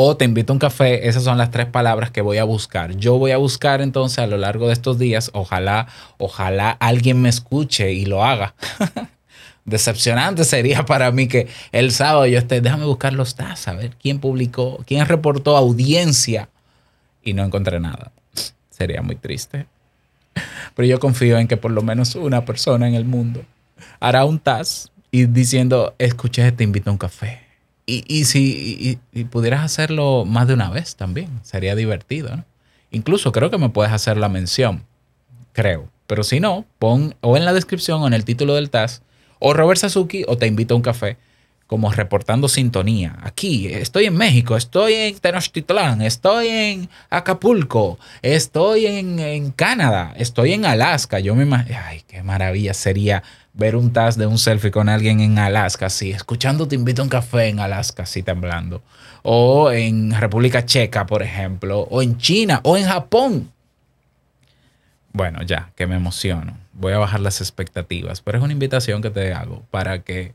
o 0.00 0.16
te 0.16 0.24
invito 0.24 0.52
a 0.52 0.54
un 0.54 0.60
café, 0.60 1.08
esas 1.08 1.24
son 1.24 1.38
las 1.38 1.50
tres 1.50 1.66
palabras 1.66 2.12
que 2.12 2.20
voy 2.20 2.38
a 2.38 2.44
buscar. 2.44 2.94
Yo 2.94 3.18
voy 3.18 3.32
a 3.32 3.36
buscar 3.36 3.80
entonces 3.80 4.20
a 4.20 4.28
lo 4.28 4.36
largo 4.36 4.68
de 4.68 4.72
estos 4.72 4.96
días, 4.96 5.32
ojalá, 5.34 5.88
ojalá 6.18 6.70
alguien 6.70 7.20
me 7.20 7.28
escuche 7.28 7.92
y 7.92 8.04
lo 8.04 8.24
haga. 8.24 8.54
Decepcionante 9.64 10.44
sería 10.44 10.84
para 10.84 11.10
mí 11.10 11.26
que 11.26 11.48
el 11.72 11.90
sábado 11.90 12.26
yo 12.26 12.38
esté, 12.38 12.60
déjame 12.60 12.84
buscar 12.84 13.12
los 13.12 13.34
TAS, 13.34 13.66
a 13.66 13.72
ver 13.72 13.96
quién 14.00 14.20
publicó, 14.20 14.84
quién 14.86 15.04
reportó 15.04 15.56
audiencia 15.56 16.48
y 17.24 17.32
no 17.32 17.42
encontré 17.42 17.80
nada. 17.80 18.12
Sería 18.70 19.02
muy 19.02 19.16
triste. 19.16 19.66
Pero 20.76 20.86
yo 20.86 21.00
confío 21.00 21.38
en 21.38 21.48
que 21.48 21.56
por 21.56 21.72
lo 21.72 21.82
menos 21.82 22.14
una 22.14 22.44
persona 22.44 22.86
en 22.86 22.94
el 22.94 23.04
mundo 23.04 23.42
hará 23.98 24.24
un 24.26 24.38
TAS 24.38 24.92
y 25.10 25.26
diciendo, 25.26 25.96
escuché, 25.98 26.52
te 26.52 26.62
invito 26.62 26.88
a 26.88 26.92
un 26.92 26.98
café. 26.98 27.47
Y, 27.88 28.04
y 28.06 28.26
si 28.26 29.00
y- 29.14 29.24
pudieras 29.24 29.62
hacerlo 29.64 30.26
más 30.26 30.46
de 30.46 30.52
una 30.52 30.68
vez 30.68 30.94
también, 30.94 31.40
sería 31.42 31.74
divertido, 31.74 32.36
¿no? 32.36 32.44
Incluso 32.90 33.32
creo 33.32 33.50
que 33.50 33.56
me 33.56 33.70
puedes 33.70 33.92
hacer 33.92 34.18
la 34.18 34.28
mención, 34.28 34.84
creo. 35.54 35.88
Pero 36.06 36.22
si 36.22 36.38
no, 36.38 36.66
pon 36.78 37.14
o 37.22 37.38
en 37.38 37.46
la 37.46 37.54
descripción 37.54 38.02
o 38.02 38.06
en 38.06 38.12
el 38.12 38.26
título 38.26 38.54
del 38.54 38.68
TAS, 38.68 39.00
o 39.38 39.54
Robert 39.54 39.80
Sasuki 39.80 40.24
o 40.28 40.36
te 40.36 40.46
invito 40.46 40.74
a 40.74 40.76
un 40.76 40.82
café, 40.82 41.16
como 41.66 41.90
reportando 41.90 42.48
sintonía. 42.48 43.16
Aquí, 43.22 43.68
estoy 43.68 44.04
en 44.04 44.16
México, 44.16 44.56
estoy 44.56 44.92
en 44.92 45.18
Tenochtitlán, 45.18 46.02
estoy 46.02 46.48
en 46.48 46.88
Acapulco, 47.08 47.98
estoy 48.20 48.86
en, 48.86 49.18
en 49.18 49.50
Canadá, 49.50 50.12
estoy 50.16 50.52
en 50.52 50.66
Alaska. 50.66 51.20
Yo 51.20 51.34
me 51.34 51.44
imagino, 51.44 51.78
ay, 51.86 52.02
qué 52.06 52.22
maravilla 52.22 52.74
sería 52.74 53.22
ver 53.58 53.76
un 53.76 53.92
TAS 53.92 54.16
de 54.16 54.26
un 54.26 54.38
selfie 54.38 54.70
con 54.70 54.88
alguien 54.88 55.20
en 55.20 55.38
Alaska, 55.38 55.86
así, 55.86 56.12
escuchando 56.12 56.68
te 56.68 56.76
invito 56.76 57.02
a 57.02 57.04
un 57.04 57.10
café 57.10 57.48
en 57.48 57.60
Alaska, 57.60 58.04
así 58.04 58.22
temblando. 58.22 58.82
O 59.22 59.70
en 59.72 60.12
República 60.18 60.64
Checa, 60.64 61.04
por 61.06 61.22
ejemplo, 61.22 61.80
o 61.80 62.00
en 62.00 62.16
China, 62.18 62.60
o 62.62 62.76
en 62.76 62.86
Japón. 62.86 63.52
Bueno, 65.12 65.42
ya, 65.42 65.72
que 65.74 65.88
me 65.88 65.96
emociono. 65.96 66.56
Voy 66.72 66.92
a 66.92 66.98
bajar 66.98 67.18
las 67.18 67.40
expectativas, 67.40 68.20
pero 68.20 68.38
es 68.38 68.44
una 68.44 68.52
invitación 68.52 69.02
que 69.02 69.10
te 69.10 69.32
hago 69.32 69.64
para 69.72 70.02
que 70.02 70.32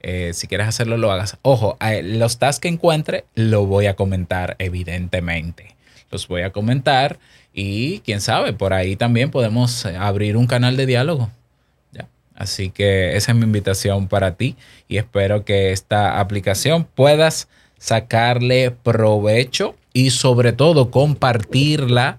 eh, 0.00 0.32
si 0.34 0.48
quieres 0.48 0.66
hacerlo, 0.66 0.96
lo 0.96 1.12
hagas. 1.12 1.38
Ojo, 1.42 1.78
los 2.02 2.38
tasks 2.38 2.60
que 2.60 2.68
encuentre, 2.68 3.24
lo 3.36 3.66
voy 3.66 3.86
a 3.86 3.94
comentar, 3.94 4.56
evidentemente. 4.58 5.76
Los 6.10 6.26
voy 6.26 6.42
a 6.42 6.50
comentar 6.50 7.18
y 7.54 8.00
quién 8.00 8.20
sabe, 8.20 8.52
por 8.52 8.72
ahí 8.72 8.96
también 8.96 9.30
podemos 9.30 9.86
eh, 9.86 9.96
abrir 9.96 10.36
un 10.36 10.48
canal 10.48 10.76
de 10.76 10.86
diálogo. 10.86 11.30
Así 12.34 12.70
que 12.70 13.16
esa 13.16 13.32
es 13.32 13.38
mi 13.38 13.44
invitación 13.44 14.08
para 14.08 14.34
ti 14.34 14.56
y 14.88 14.98
espero 14.98 15.44
que 15.44 15.72
esta 15.72 16.18
aplicación 16.18 16.84
puedas 16.84 17.48
sacarle 17.78 18.70
provecho 18.70 19.76
y 19.92 20.10
sobre 20.10 20.52
todo 20.52 20.90
compartirla 20.90 22.18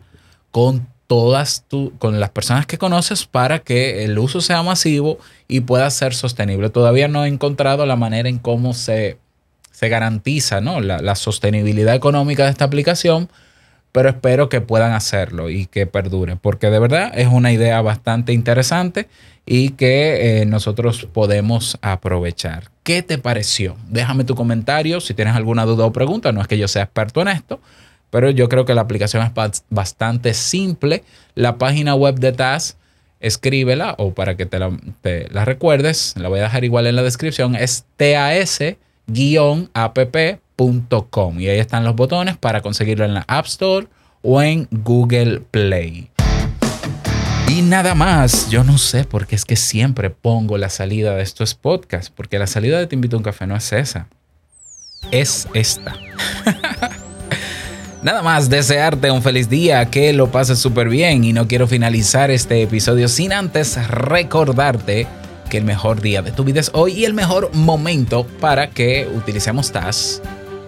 con 0.51 0.87
todas 1.07 1.65
tu, 1.67 1.93
con 1.99 2.19
las 2.19 2.29
personas 2.29 2.65
que 2.65 2.77
conoces 2.77 3.25
para 3.25 3.59
que 3.59 4.05
el 4.05 4.17
uso 4.17 4.41
sea 4.41 4.63
masivo 4.63 5.19
y 5.47 5.61
pueda 5.61 5.89
ser 5.91 6.13
sostenible. 6.13 6.69
Todavía 6.69 7.07
no 7.07 7.25
he 7.25 7.27
encontrado 7.27 7.85
la 7.85 7.95
manera 7.95 8.29
en 8.29 8.39
cómo 8.39 8.73
se, 8.73 9.17
se 9.71 9.89
garantiza 9.89 10.61
¿no? 10.61 10.79
la 10.79 11.15
sostenibilidad 11.15 11.93
económica 11.93 12.45
de 12.45 12.51
esta 12.51 12.65
aplicación, 12.65 13.29
pero 13.95 14.09
espero 14.09 14.49
que 14.49 14.59
puedan 14.59 14.91
hacerlo 14.91 15.49
y 15.49 15.67
que 15.67 15.87
perdure, 15.87 16.35
porque 16.35 16.69
de 16.69 16.79
verdad 16.79 17.13
es 17.15 17.27
una 17.27 17.53
idea 17.53 17.81
bastante 17.81 18.33
interesante 18.33 19.07
y 19.45 19.69
que 19.69 20.41
eh, 20.41 20.45
nosotros 20.45 21.07
podemos 21.13 21.77
aprovechar. 21.81 22.71
¿Qué 22.83 23.03
te 23.03 23.17
pareció? 23.19 23.77
Déjame 23.87 24.25
tu 24.25 24.35
comentario 24.35 24.99
si 24.99 25.13
tienes 25.13 25.33
alguna 25.33 25.63
duda 25.63 25.85
o 25.85 25.93
pregunta. 25.93 26.33
No 26.33 26.41
es 26.41 26.47
que 26.49 26.57
yo 26.57 26.67
sea 26.67 26.83
experto 26.83 27.21
en 27.21 27.29
esto, 27.29 27.61
pero 28.09 28.31
yo 28.31 28.49
creo 28.49 28.65
que 28.65 28.73
la 28.73 28.81
aplicación 28.81 29.23
es 29.25 29.33
bas- 29.33 29.63
bastante 29.69 30.33
simple. 30.33 31.05
La 31.33 31.57
página 31.57 31.95
web 31.95 32.15
de 32.15 32.33
TAS 32.33 32.75
escríbela 33.21 33.95
o 33.97 34.13
para 34.13 34.35
que 34.35 34.45
te 34.45 34.59
la, 34.59 34.77
te 34.99 35.29
la 35.29 35.45
recuerdes, 35.45 36.15
la 36.17 36.27
voy 36.27 36.41
a 36.41 36.43
dejar 36.43 36.65
igual 36.65 36.85
en 36.85 36.97
la 36.97 37.01
descripción, 37.01 37.55
es 37.55 37.85
y 40.57 41.47
ahí 41.47 41.59
están 41.59 41.83
los 41.83 41.95
botones 41.95 42.37
para 42.37 42.61
conseguirlo 42.61 43.03
en 43.03 43.13
la 43.13 43.25
App 43.27 43.45
Store 43.45 43.87
o 44.21 44.41
en 44.41 44.67
Google 44.71 45.41
Play. 45.51 46.09
Y 47.49 47.61
nada 47.61 47.93
más, 47.93 48.49
yo 48.49 48.63
no 48.63 48.77
sé 48.77 49.03
por 49.03 49.27
qué 49.27 49.35
es 49.35 49.45
que 49.45 49.55
siempre 49.55 50.09
pongo 50.09 50.57
la 50.57 50.69
salida 50.69 51.13
de 51.15 51.23
estos 51.23 51.55
podcasts, 51.55 52.09
porque 52.09 52.39
la 52.39 52.47
salida 52.47 52.79
de 52.79 52.87
Te 52.87 52.95
invito 52.95 53.17
a 53.17 53.19
un 53.19 53.23
café 53.23 53.45
no 53.45 53.55
es 53.55 53.71
esa, 53.71 54.07
es 55.11 55.47
esta. 55.53 55.93
Nada 58.01 58.21
más 58.21 58.49
desearte 58.49 59.11
un 59.11 59.21
feliz 59.21 59.49
día, 59.49 59.85
que 59.89 60.13
lo 60.13 60.31
pases 60.31 60.59
súper 60.59 60.89
bien 60.89 61.23
y 61.23 61.33
no 61.33 61.47
quiero 61.47 61.67
finalizar 61.67 62.31
este 62.31 62.61
episodio 62.61 63.07
sin 63.07 63.33
antes 63.33 63.87
recordarte 63.87 65.07
que 65.49 65.57
el 65.57 65.63
mejor 65.65 66.01
día 66.01 66.21
de 66.21 66.31
tu 66.31 66.43
vida 66.43 66.59
es 66.59 66.71
hoy 66.73 66.93
y 66.93 67.05
el 67.05 67.13
mejor 67.13 67.53
momento 67.53 68.25
para 68.39 68.69
que 68.69 69.07
utilicemos 69.15 69.71
TAS 69.71 70.21